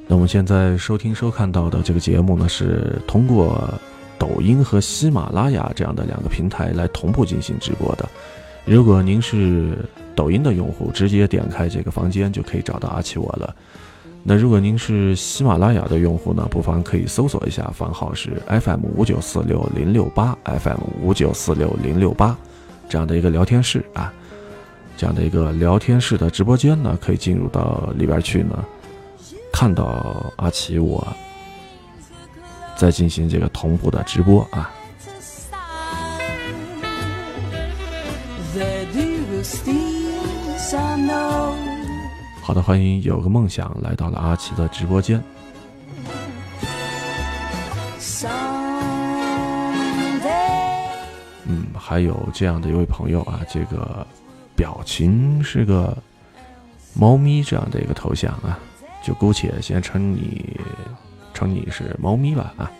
[0.07, 3.73] 那我们现在收听收看到的这个节目呢，是通过
[4.23, 8.07] 抖音和喜马拉雅这样的两个平台来同步进行直播的。
[8.63, 9.77] 如果您是
[10.15, 13.53] 抖音的用户，直接点开这个房间就可以找到阿奇我了。
[14.23, 22.33] 那如果您是喜马拉雅的用户呢，不妨可以搜索一下，房号是 FM 五九四六零六八 FM 五九四六零六八
[22.87, 24.13] 这样的一个聊天室啊，
[24.95, 28.63] 这样的一个聊天室的直播间呢，可以进入到里边去呢，
[29.51, 31.05] 看到阿奇我
[32.75, 34.71] 在进行这个同步的直播啊。
[42.41, 45.23] 好的，欢迎有个梦想来到了阿奇的直播间。
[51.45, 54.05] 嗯，还有这样的一位朋友啊，这个
[54.55, 55.97] 表情是个
[56.93, 58.57] 猫咪这样的一个头像啊，
[59.03, 60.57] 就姑且先称你
[61.33, 62.71] 称你是猫咪吧啊。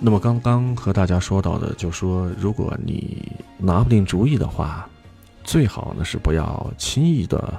[0.00, 4.88] 那么刚刚和大家说到的，就说如果你拿不定主意的话，
[5.44, 7.54] 最好呢是不要轻易的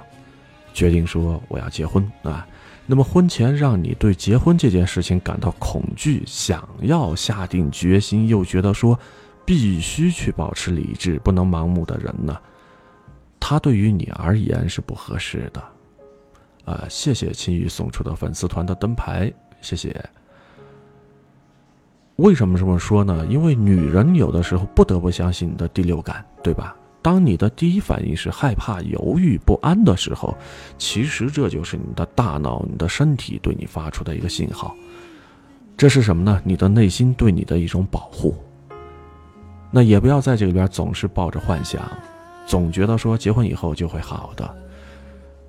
[0.73, 2.45] 决定说我要结婚啊。
[2.87, 8.99] 那么婚前让你对结婚这件事情感到恐惧，想要下定决心，又觉得说
[9.45, 12.35] 必须去保持理智，不能盲目的人呢，
[13.39, 15.63] 他对于你而言是不合适的。
[16.65, 19.31] 啊，谢谢青玉送出的粉丝团的灯牌，
[19.61, 20.03] 谢谢。
[22.15, 23.25] 为什么这么说呢？
[23.29, 26.75] 因为女人有的时候不得不相信你的第六感，对吧？
[27.01, 30.35] 当你的第一反应是害怕、犹豫、不安的时候，
[30.79, 34.75] 其实这就是你的大脑、你的身体对你发出的一个信号。
[35.77, 36.41] 这是什么呢？
[36.43, 38.35] 你的内心对你的一种保护。
[39.75, 41.81] 那也不要在这里边总是抱着幻想，
[42.47, 44.49] 总觉得说结婚以后就会好的。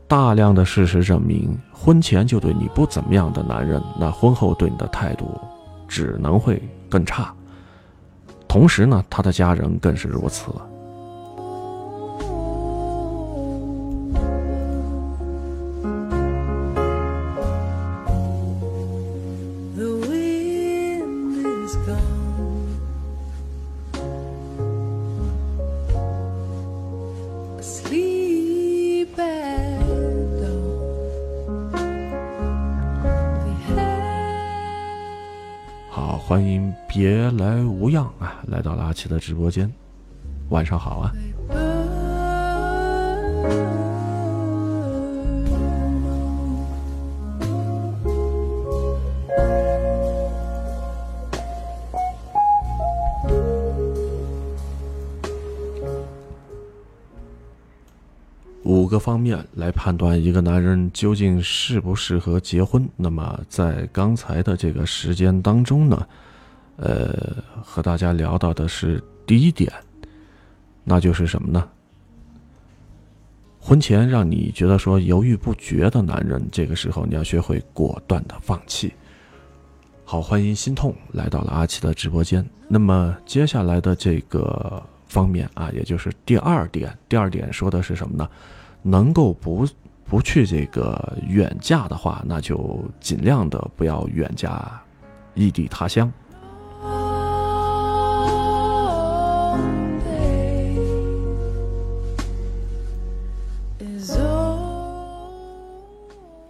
[0.08, 5.40] 大量的事实证明，婚前就对你不怎么样的男人，那婚后对你的态度
[5.86, 6.60] 只能会
[6.90, 7.32] 更差。
[8.48, 10.50] 同时呢，他的家人更是如此。
[38.47, 39.72] 来到了阿奇的直播间，
[40.51, 41.12] 晚上好啊。
[58.62, 62.88] 五个方面来判断一个男人究竟适不适合结婚。
[62.97, 66.07] 那么在刚才的这个时间当中呢，
[66.76, 69.72] 呃，和大家聊到的是第一点，
[70.84, 71.68] 那就是什么呢？
[73.58, 78.92] 婚前让你觉得说犹豫不决的男人，这个时候你要学会果断的放弃。
[80.04, 82.48] 好，欢迎心痛来到了阿奇的直播间。
[82.68, 88.28] 那么接下来的这个方面啊，也就是第二点，第二点说的是什么呢？
[88.82, 89.66] 能够不
[90.04, 94.80] 不去这个远嫁的话，那就尽量的不要远嫁
[95.34, 96.12] 异地他乡。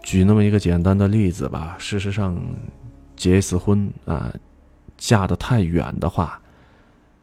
[0.07, 2.41] 举那么一个简单的例子吧，事实上，
[3.17, 4.33] 结一次婚啊，
[4.97, 6.41] 嫁得太远的话，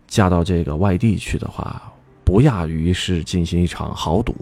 [0.06, 1.82] 嫁到这个外地去的话，
[2.26, 4.36] 不亚于是进行一场豪赌。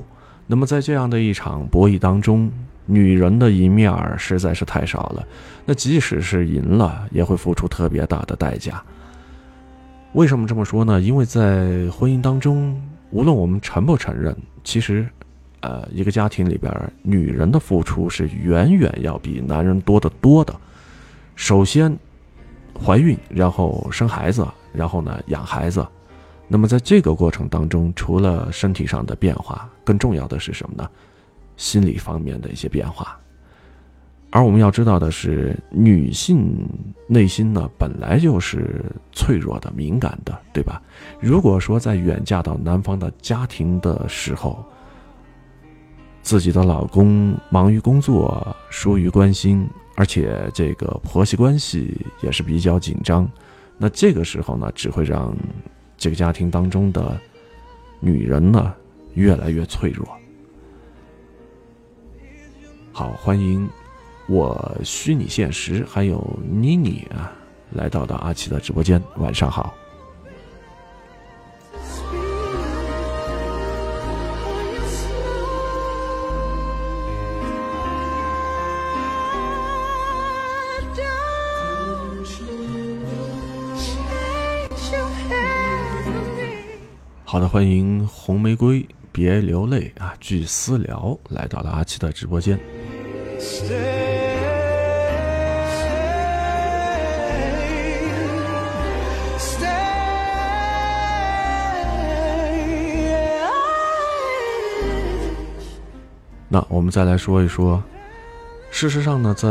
[0.48, 2.52] 那么在这样的一场博弈当中，
[2.88, 5.24] 女人的一面儿实在是太少了，
[5.64, 8.84] 那即使是赢了，也会付出特别大的代价。
[10.14, 11.00] 为什么这么说呢？
[11.00, 12.82] 因为在婚姻当中，
[13.12, 15.08] 无论我们承不承认，其实
[15.62, 20.54] 呃，一个家庭里边，女人的付出是远远要比男人多得多的。
[21.36, 21.96] 首先，
[22.84, 25.86] 怀孕，然后生孩子，然后呢养孩子。
[26.48, 30.90] 那么在这个过程当中，除了身体上的变化，更重要的是什么呢？
[31.58, 33.18] 心理方面的一些变化。
[34.32, 36.68] 而我们要知道的是，女性
[37.08, 40.82] 内心呢本来就是脆弱的、敏感的，对吧？
[41.20, 44.66] 如果说在远嫁到男方的家庭的时候，
[46.22, 53.30] 自己的老公忙于工作，疏于关心，而且这个婆媳关系也是比较紧张，
[53.78, 55.36] 那这个时候呢，只会让
[55.98, 57.20] 这个家庭当中的
[58.00, 58.74] 女人呢
[59.16, 60.08] 越来越脆弱。
[62.94, 63.68] 好，欢迎
[64.28, 67.32] 我虚拟现实还有妮妮啊，
[67.72, 69.74] 来到的阿奇的直播间，晚上好。
[87.32, 92.60] 好的，欢迎红玫瑰，别流泪啊，据私聊来到了阿七的直播间。
[106.50, 107.82] 那我们再来说一说，
[108.72, 109.48] 事实上呢，在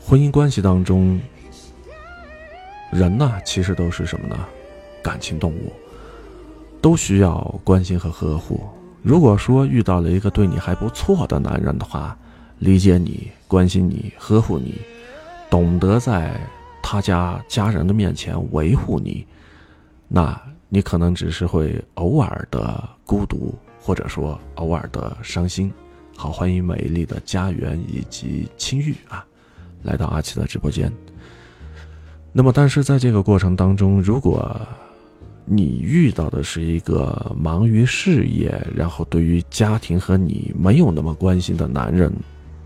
[0.00, 1.20] 婚姻关系当中，
[2.92, 4.38] 人呢其实都是什么呢？
[5.02, 5.72] 感情动物，
[6.80, 8.60] 都需要关心和呵护。
[9.02, 12.16] 如果说遇到了一个对你还不错的男人的话，
[12.58, 14.74] 理解你、关心你、呵护你，
[15.48, 16.38] 懂得在
[16.82, 19.24] 他家家人的面前维护你，
[20.08, 25.72] 那你可能只是会偶尔的孤独，或者说偶尔的伤心。
[26.16, 29.24] 好，欢迎美丽的家园以及青玉啊，
[29.82, 30.92] 来到阿奇的直播间。
[32.32, 34.54] 那么，但是在这个过程当中，如果
[35.50, 42.12] 你遇到的是一个忙于事业，然后对于家庭和你没有那么关心的男人，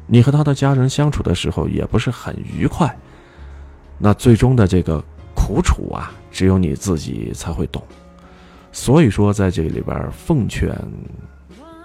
[0.07, 2.93] 你和他的家人相处的时候也不是很愉快，
[3.99, 5.03] 那最终的这个
[5.35, 7.83] 苦楚啊，只有你自己才会懂。
[8.72, 10.76] 所以说，在这里边奉劝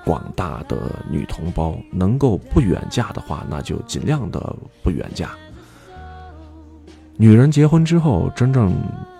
[0.04, 5.30] 广大的女同胞，能够不远嫁的话，那就尽量的不远嫁。
[7.20, 8.72] 女人结婚之后，真正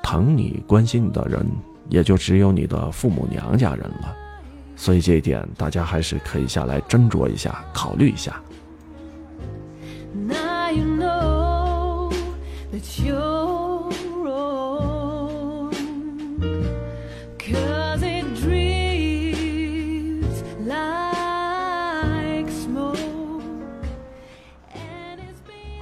[0.04, 1.44] 疼你、关心你的人，
[1.90, 4.16] 也就只有你的父母娘家人了。
[4.76, 8.40] 所以这一点，大家还是可以下来斟酌一下，考虑一下。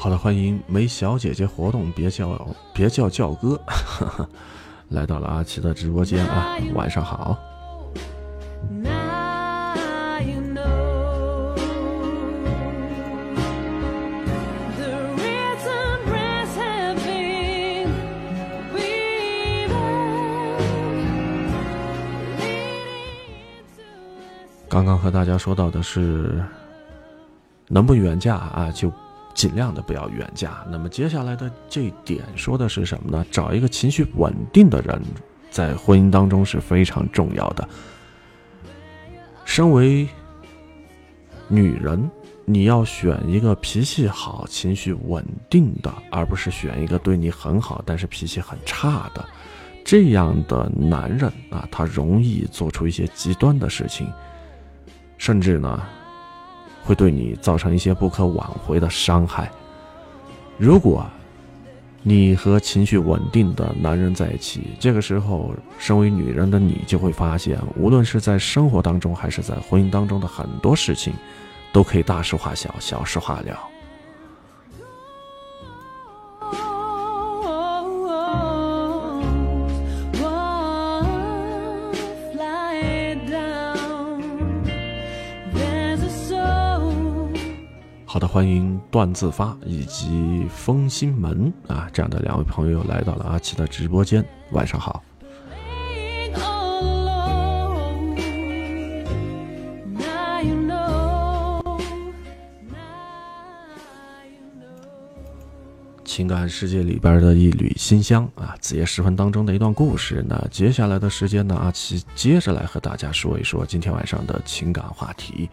[0.05, 4.29] 好的，欢迎没小姐姐活动，别叫别叫叫哥，哈哈，
[4.89, 7.35] 来到了阿奇的直播间啊，晚上好。
[24.69, 26.45] 刚刚和大家说到的是，
[27.67, 28.91] 能不远嫁啊，就。
[29.45, 30.65] 尽量的不要远嫁。
[30.71, 33.23] 那么接下来的这点说的是什么呢？
[33.29, 34.99] 找一个情绪稳定的人，
[35.51, 37.69] 在婚姻当中是非常重要的。
[39.45, 40.07] 身为
[41.47, 42.09] 女人，
[42.43, 49.23] 你要选一个脾气好、情绪稳定的，而不是选一个对你很好但是脾气很差的。
[49.83, 54.11] 这样的男人啊，他容易做出一些极端的事情。
[55.19, 55.83] 甚至呢，
[56.85, 59.51] 会对你造成一些不可挽回的伤害。
[60.57, 61.05] 如果
[62.03, 71.11] 你和情绪稳定的男人在一起，这个时候，身为女人的你就会发现，无论是在生活当中还是在婚姻当中的很多事情，
[71.73, 73.59] 都可以大事化小，小事化了。
[88.15, 95.03] 好的，欢迎段自发以及风心门啊这样的两位朋友来到了阿奇的直播间，晚上好。
[106.05, 110.25] 情感世界里边的一缕馨香啊，子夜时分当中的一段故事。
[110.25, 115.49] 那接下来的时间呢，阿奇接着来和大家说一说今天晚上的情感话题。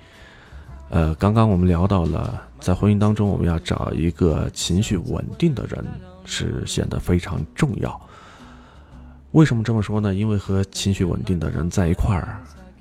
[0.92, 5.82] 呃，刚刚我们聊到了，在婚姻当中，我们要找一个情绪稳定的人，
[6.26, 7.98] 是显得非常重要。
[9.30, 10.14] 为什么这么说呢？
[10.14, 12.38] 因为和情绪稳定的人在一块儿，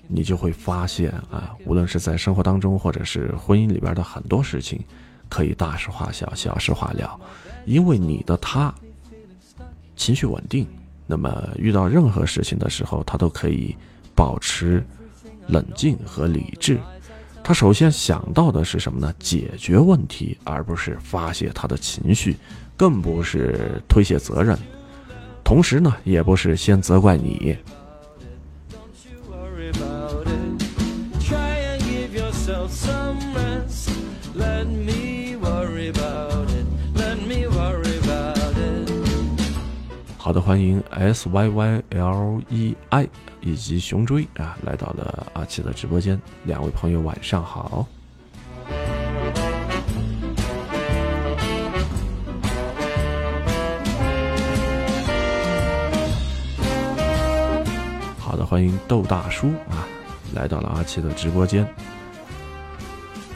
[0.10, 4.84] 你就会发现啊，无论是在生活当中，或者是婚姻里边的很多事情，
[5.30, 7.18] 可以大事化小，小事化了。
[7.64, 8.76] 因为你的他
[9.96, 10.68] 情绪稳定，
[11.08, 13.74] 那么遇到任何事情的时候，他都可以
[14.14, 14.86] 保持
[15.48, 16.78] 冷静和理智。
[17.44, 19.14] 他首先想到的是什么呢？
[19.20, 22.38] 解决问题，而不是发泄他的情绪，
[22.78, 24.58] 更不是推卸责任。
[25.44, 27.58] 同时呢，也不是先责怪你。
[40.18, 43.10] 好的，欢迎 S Y Y L E I。
[43.42, 46.20] 以及熊追啊，来到了阿奇的直播间。
[46.46, 47.86] 两位朋友晚上好。
[58.18, 59.86] 好的，欢迎豆大叔啊，
[60.34, 61.68] 来到了阿奇的直播间。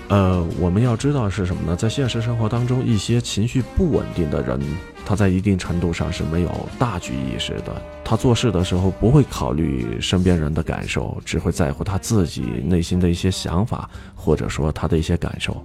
[0.07, 1.75] 呃，我们要知道是什么呢？
[1.75, 4.57] 在现实生活当中，一些情绪不稳定的人，
[5.05, 7.81] 他在一定程度上是没有大局意识的。
[8.03, 15.63] 他做事的时候不会考虑身边人的感受，只会在乎他自己内心的一些想法，或者说他的一些感受。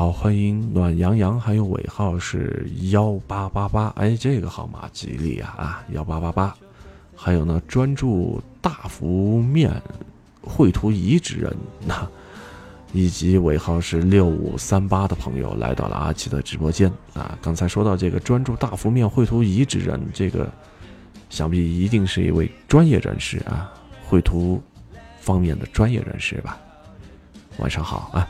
[0.00, 6.56] 好，欢迎暖洋洋，还有尾号是幺八八八，哎，这个号码吉利啊啊，幺八八八。
[7.14, 9.70] 还有呢，专注大幅面
[10.40, 11.54] 绘图移植人，
[11.86, 12.08] 呐
[12.94, 17.38] 以及尾号是六五三八的朋友来到了阿奇的直播间啊。
[17.42, 20.50] 刚才说到这个专注大幅面绘图移植人，这个
[21.28, 23.70] 想必一定是一位专业人士啊，
[24.08, 24.62] 绘图
[25.18, 26.58] 方面的专业人士吧。
[27.58, 28.26] 晚上好啊。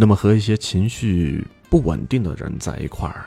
[0.00, 3.26] 那么和一些情绪不稳定的人在一块儿，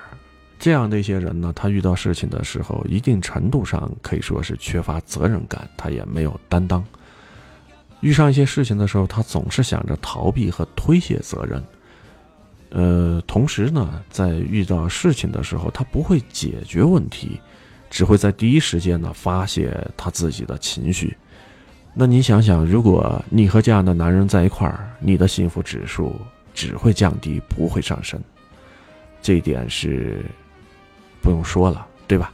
[0.58, 6.82] 这样的一些人呢，他遇到事情的时候，一定程度上可以说是缺乏责任感，他也没有担当。
[8.00, 11.62] 遇上一些事情的时候，他总是想着逃避和推卸责任。
[12.70, 17.38] 呃，同时呢，在遇到事情的时候，他不会解决问题，
[17.90, 21.18] 只会在第一时间呢发泄他自己的情绪。
[21.94, 26.16] 那你想想，如果你和这样的男人在一块儿，你的幸福指数
[26.54, 28.22] 只会降低，不会上升。
[29.22, 30.24] 这一点是
[31.22, 32.34] 不用说了，对吧？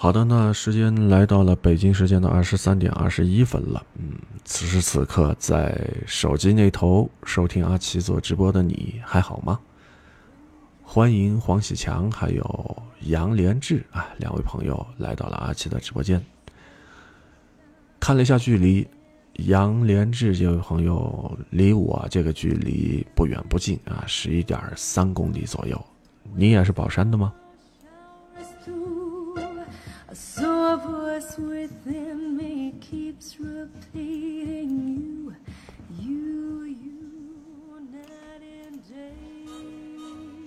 [0.00, 3.84] 好的，那时间来到了北京时间的二十三点二十一分了。
[3.96, 4.12] 嗯，
[4.44, 5.76] 此时此刻在
[6.06, 9.58] 手机那头收听阿奇做直播的你还好吗？
[10.84, 16.24] 欢迎黄喜强还有杨连志啊，两位朋友来到了阿奇的直播间。
[17.98, 18.86] 看了一下距离，
[19.48, 25.84] 杨连志这位朋友离我这个距离不远不近啊，十一点三公里左右。
[26.36, 27.34] 你也是宝山的吗？
[31.38, 35.32] Within me keeps repeating you,
[35.98, 39.12] you, you, night and day.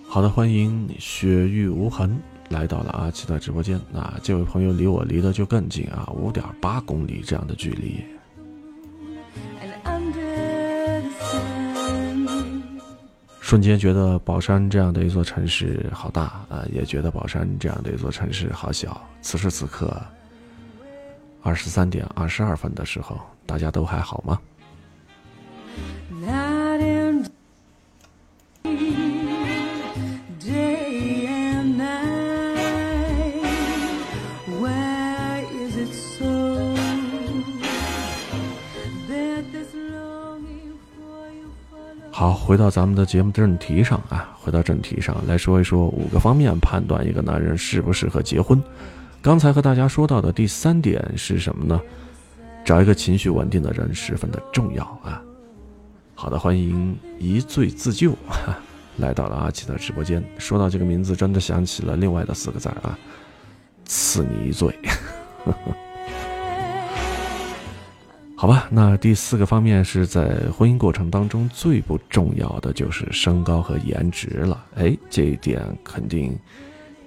[0.08, 2.20] 好的，欢迎雪域无痕
[2.50, 3.80] 来到了阿奇的直播间。
[3.92, 8.04] 那这位朋友离我离得就更近啊，五点八公里这样的距离。
[13.40, 19.02] 瞬间觉得宝山这样的一座城市好大啊，也觉得宝山这样的一座城市好小。
[19.22, 20.02] 此时此刻，
[21.44, 24.40] 二十三点二十二分的时候，大家都还好吗？
[42.14, 48.62] 好，回到咱们的节目正题上啊，回到正题上来说一说五个方面判断一个男人适不适合结婚。
[49.22, 51.80] 刚才和大家说到的第三点是什么呢？
[52.66, 55.22] 找一个情绪稳定的人十分的重要啊。
[56.16, 58.58] 好的，欢迎一醉自救，哈
[58.98, 60.24] 来到了阿奇的直播间。
[60.40, 62.98] 说到这个名字，真的想起了另外的四个字啊，
[63.86, 64.76] 赐你一醉。
[68.36, 74.66] 好吧，那第四个方面是在婚姻过程当中最不重要的就是身高和颜值了。
[74.78, 76.36] 哎，这一点肯定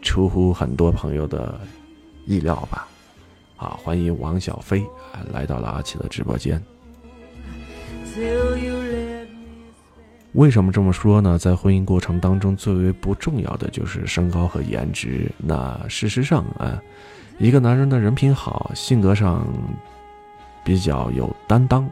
[0.01, 1.59] 出乎很多朋友的
[2.27, 2.87] 意料吧？
[3.57, 4.81] 啊，欢迎王小飞
[5.12, 6.62] 啊来到了阿奇的直播间。
[10.33, 11.39] 为什么这么说呢？
[11.39, 15.31] 在婚姻过程当中，最为不重要的就是身高和颜值。
[15.39, 16.83] 那事实上啊，
[17.39, 19.47] 一个男人的人品好，性格上
[20.64, 21.89] 比较有担当，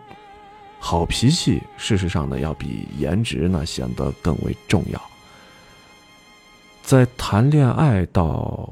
[0.80, 5.00] 好脾气，事实上呢，要比颜值呢显得更为重要。
[6.82, 8.68] 在谈恋爱到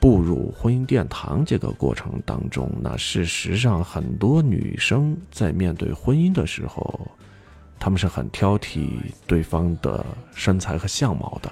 [0.00, 7.00] 步入婚姻殿堂这个过程当中，那事实上很多女生在面对婚姻的时候，
[7.80, 8.88] 她们是很挑剔
[9.26, 11.50] 对方的身材和相貌的。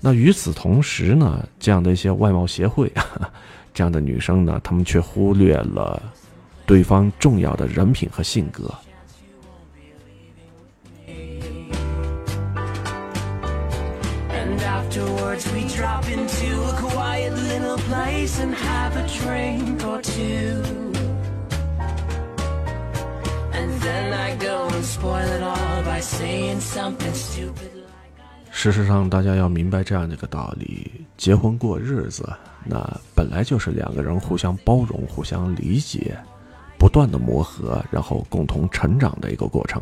[0.00, 2.92] 那与此同时呢，这样的一些外貌协会，
[3.72, 6.00] 这样的女生呢，她们却忽略了
[6.66, 8.72] 对方重要的人品和性格。
[14.88, 20.62] Afterwards we drop into a quiet little place and have a drink or two.
[23.52, 27.76] And then I go and spoil it all by saying something stupid
[28.50, 32.28] 事实上，大家要明白这样的一个道理：结婚过日子，
[32.64, 32.82] 那
[33.14, 36.16] 本来就是两个人互相包容、互相理解，
[36.78, 39.80] 不断的磨合，然后共同成长的一个过程。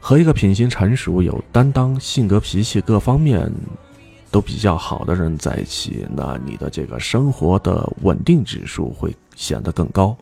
[0.00, 3.48] 和一个品行成熟、有担当、性格脾气各方面
[4.32, 10.16] 都比较好的人在一起，那你的这个生活的稳定指数会显得更高，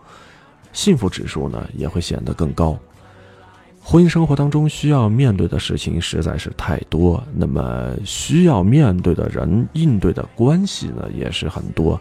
[0.72, 2.78] 幸福指数呢也会显得更高。
[3.82, 11.98] 婚姻生活当中需要面对的事情实在是太多，那么需要面对的人、应对的关系呢也是很多。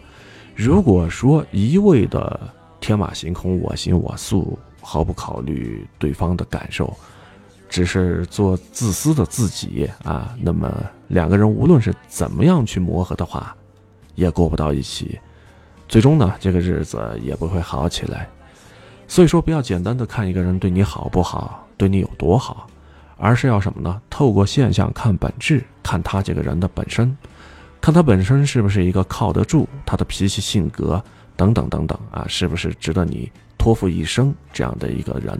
[0.54, 2.38] 如果说一味的
[2.80, 6.92] 天马行空、我行我素，毫不考虑对方的感受，
[7.68, 10.70] 只是做自私的自己啊，那么
[11.10, 13.52] 两个人无论是怎么样去磨合的话，
[14.14, 15.18] 也过不到一起，
[15.88, 18.28] 最终呢，这个日子也不会好起来。
[19.08, 22.68] 所以说，不要简单的看一个人对你好不好，对你有多好，
[23.16, 24.00] 而是要什么呢？
[24.08, 27.16] 透过现象看本质，看他这个人的本身，
[27.80, 31.02] 看他本身是不是一个靠得住，他的脾气、性格
[31.34, 35.36] 等等等等啊，是不是值得你托付一生这样的一个人？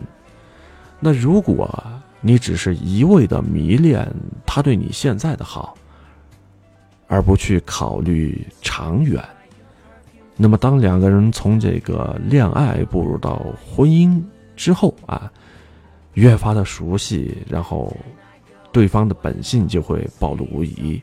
[1.03, 1.67] 那如果
[2.21, 4.07] 你只是一味的迷恋
[4.45, 5.75] 他对你现在的好，
[7.07, 9.21] 而不去考虑长远，
[10.37, 14.21] 那么当两个人从这个恋爱步入到婚姻
[14.55, 15.31] 之后啊，
[16.13, 17.91] 越发的熟悉，然后
[18.71, 21.01] 对方的本性就会暴露无遗。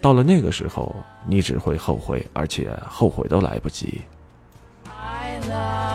[0.00, 0.94] 到了那个时候，
[1.26, 4.00] 你只会后悔，而且后悔都来不及。
[4.86, 5.93] I love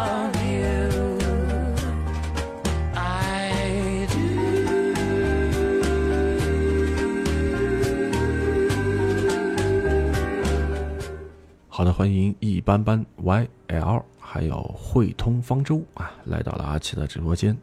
[11.79, 17.57] 好的，欢迎一般般 YL，还有汇通方舟啊，来到了阿奇的直播间。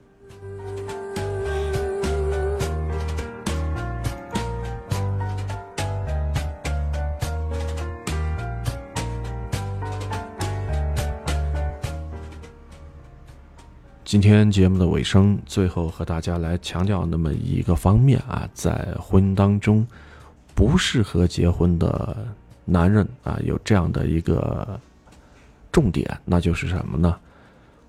[14.02, 19.86] 今天节目的尾声，最后和大家来强调那么一个方面啊，在婚姻当中
[20.54, 22.26] 不适合结婚的
[22.66, 24.78] 男人啊，有这样的一个
[25.72, 27.18] 重点，那就是什么呢？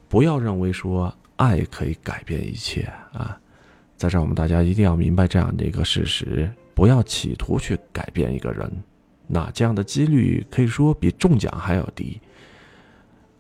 [0.08, 3.38] 不要认为说爱可以改变一切啊，
[3.98, 8.72] 在这儿我们大家一定要明白这样的一个事实，不要企图去改变一个人，
[9.26, 12.22] 那这样的几率可以说比中奖还要低。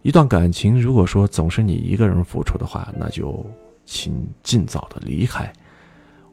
[0.02, 3.46] 一段感情，如果说总是你一个人付出的话，那就
[3.86, 5.52] 请尽早的离开。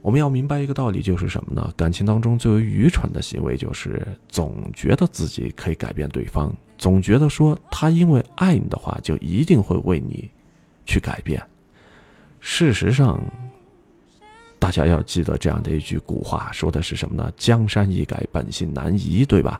[0.05, 1.72] 我们要明白一个道理，就是什么呢？
[1.74, 10.30] 感情当中最为愚蠢的行为，就是总觉得自己可以改变对方，总觉得说他因为爱你的话，就一定会为你
[10.84, 11.42] 去改变。
[12.38, 13.18] 事实上，
[14.59, 17.32] 大家要记得这样的一句古话，说的是什么呢？
[17.38, 19.59] 江山易改，本性难移，对吧？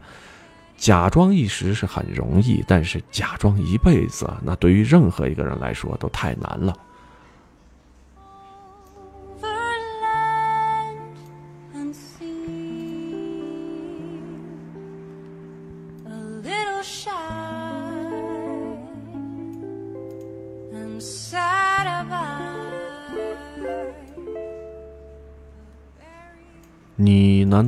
[0.77, 6.77] 假装一时是很容易，但是假装一辈子，那对于任何一个人来说都太难了。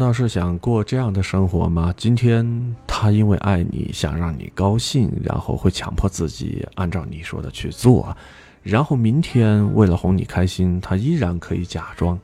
[0.07, 1.93] 道是想过这样的生活吗？
[1.97, 8.17] 今天他因为爱你，想让你高兴，然后会强迫自己按照你说的去做，
[8.63, 12.17] 然后明天为了哄你开心，他依然可以假装。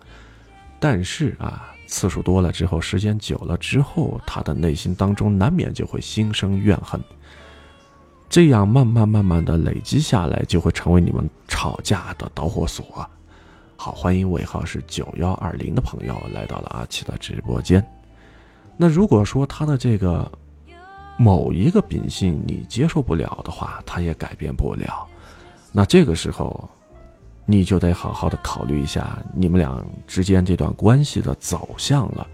[0.78, 7.02] 但是啊，次数多了之后，时间久了之后，他的内心当中难免就会心生怨恨。
[8.28, 13.04] 这样慢慢慢慢的累积下来，就会成为你们吵架的导火索。
[13.82, 17.84] 好，欢迎尾号是九幺二零的朋友来到了阿奇的直播间。
[18.76, 20.30] 那如果说他的这个
[21.18, 25.04] 某一个秉性你接受不了的话，他也改变不了，
[25.72, 26.70] 那这个时候
[27.44, 32.24] 你就得好好的考虑一下你们俩之间这段关系的走向了，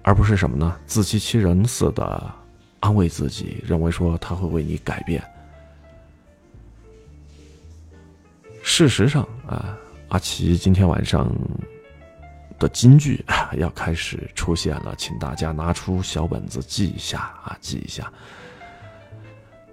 [0.00, 0.78] 而不是什么呢？
[0.86, 2.32] 自欺欺人似的
[2.80, 5.22] 安慰自己，认为说他会为你改变。
[8.62, 9.76] 事实上啊。
[10.08, 11.30] 阿奇今天晚上
[12.58, 13.22] 的金句
[13.58, 18.10] 要开始出现了，请大家拿出小本子记一下啊，记一下。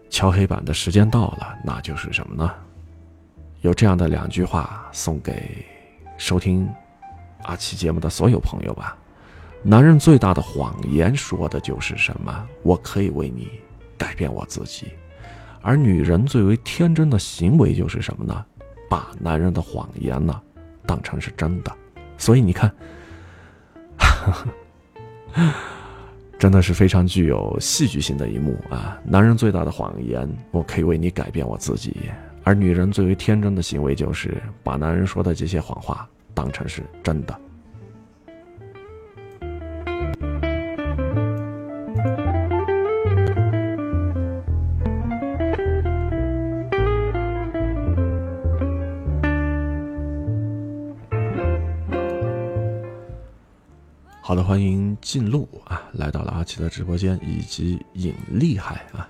[0.09, 2.51] 敲黑板的时间到了，那就是什么呢？
[3.61, 5.65] 有这样的两句话送给
[6.17, 6.69] 收听
[7.43, 8.97] 阿奇节目的所有朋友吧。
[9.63, 12.45] 男人最大的谎言说的就是什么？
[12.61, 13.49] 我可以为你
[13.97, 14.88] 改变我自己。
[15.61, 18.45] 而女人最为天真的行为就是什么呢？
[18.89, 20.41] 把男人的谎言呢
[20.86, 21.71] 当成是真的，
[22.17, 22.71] 所以你看，
[26.38, 28.99] 真的是非常具有戏剧性的一幕啊！
[29.03, 31.91] 男人最大的谎言，我可以为你改变我自己；
[32.43, 37.39] 而女人最为天真的行为，就是把男人说的这些谎话当成是真的。
[54.45, 59.09] 欢迎进入啊，来到了阿奇的直播间，以及尹厉害啊，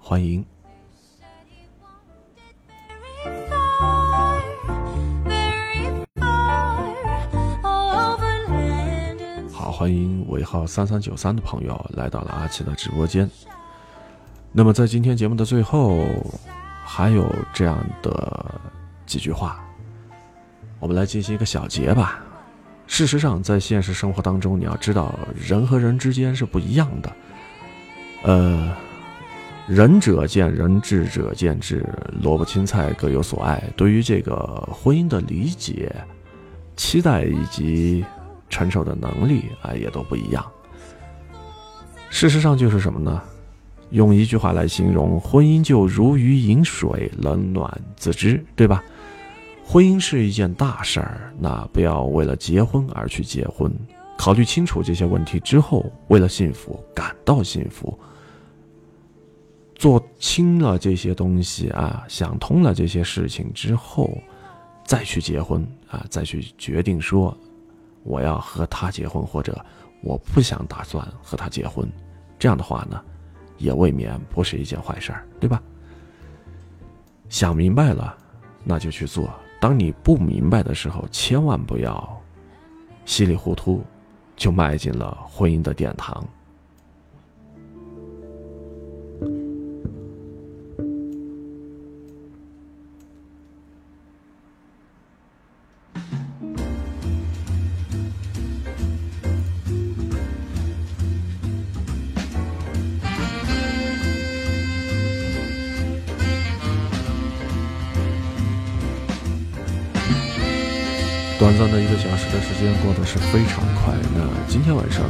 [0.00, 0.42] 欢迎。
[9.52, 13.30] 好，欢迎尾号三三九三的朋友来到了阿奇的直播间。
[14.50, 16.06] 那么在今天节目的最后，
[16.86, 18.60] 还有这样的
[19.04, 19.62] 几句话：
[20.80, 22.22] 我们来进行一个小结吧。
[22.86, 27.12] 事实上，在现实生活当中，你要知道，人和人之间是不一样的。
[28.22, 28.74] 呃，
[29.66, 31.84] 仁者见仁，智者见智，
[32.22, 33.62] 萝卜青菜各有所爱。
[33.76, 34.36] 对于这个
[34.72, 35.94] 婚姻的理解、
[36.76, 38.04] 期待以及
[38.48, 40.44] 承受的能力啊，也都不一样。
[42.08, 43.20] 事实上，就是什么呢？
[43.90, 48.82] 用一句话来形容，婚姻就如鱼饮水，冷暖自知，对吧？
[49.68, 53.70] 婚姻是一件大事儿，那不要为了结婚而去结婚。
[54.16, 57.98] 考虑清楚这些问题之后，为了幸福感到幸福，
[59.74, 64.16] 做清了这些东西啊，想通了这些事情之后，
[64.84, 67.36] 再去结婚啊，再去决定说
[68.04, 69.62] 我要和他结婚，或者
[70.00, 71.90] 我不想打算和他结婚，
[72.38, 73.02] 这样的话呢，
[73.58, 75.60] 也未免不是一件坏事儿，对吧？
[77.28, 78.16] 想明白了，
[78.62, 79.28] 那就去做。
[79.66, 82.22] 当你不明白的时候，千万不要
[83.04, 83.82] 稀里糊涂
[84.36, 86.24] 就迈进了婚姻的殿堂。
[111.46, 113.94] 短暂的一个小时的时间过得是非常快。
[114.16, 115.04] 那今天晚上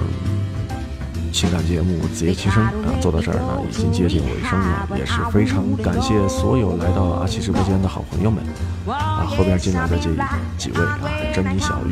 [1.33, 8.45] 情感节目《子夜其声》啊，做到这儿呢，已经接近尾声了，也是非常感谢所有来到阿奇直播间的好朋友们
[8.87, 10.11] 啊，后边进来的这
[10.59, 11.01] 几位啊，
[11.33, 11.91] 珍妮、小玉、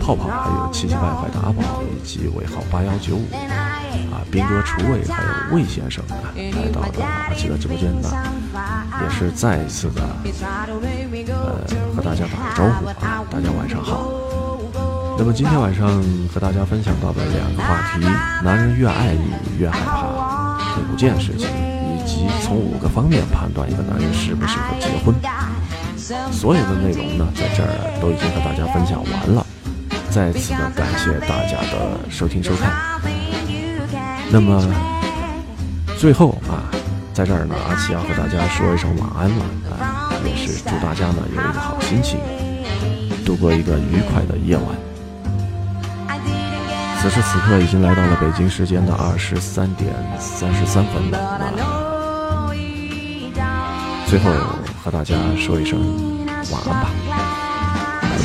[0.00, 3.28] 泡泡，还有气急败坏的阿宝，以及尾号八幺九五
[4.10, 6.88] 啊，斌哥、厨卫，还有魏先生啊，来到了
[7.28, 8.08] 阿奇的直播间呢，
[9.02, 10.02] 也是再一次的
[11.28, 11.58] 呃
[11.94, 14.08] 和大家打个招呼啊，大家晚上好。
[15.16, 16.02] 那么今天晚上
[16.32, 18.04] 和大家分享到的两个话题：
[18.44, 25.14] 男人越爱你越害怕，五件事情，以及从五个方面判断一个男人适不适合结婚。
[26.32, 27.68] 所有的内容呢，在这儿
[28.02, 29.46] 都已经和大家分享完了。
[30.10, 32.72] 再次的感谢大家的收听收看。
[34.30, 34.62] 那么
[35.96, 36.66] 最后啊，
[37.12, 39.93] 在这儿呢，阿奇要和大家说一声晚安了啊，
[40.26, 42.18] 也是祝大家呢有一个好心情，
[43.24, 44.64] 度过一个愉快的夜晚。
[47.00, 51.18] 此时此刻已经来到了北京时间的二十三点三十三分了。
[54.06, 54.30] 最后
[54.82, 55.78] 和大家说一声
[56.50, 56.90] 晚安吧，
[58.00, 58.24] 拜拜。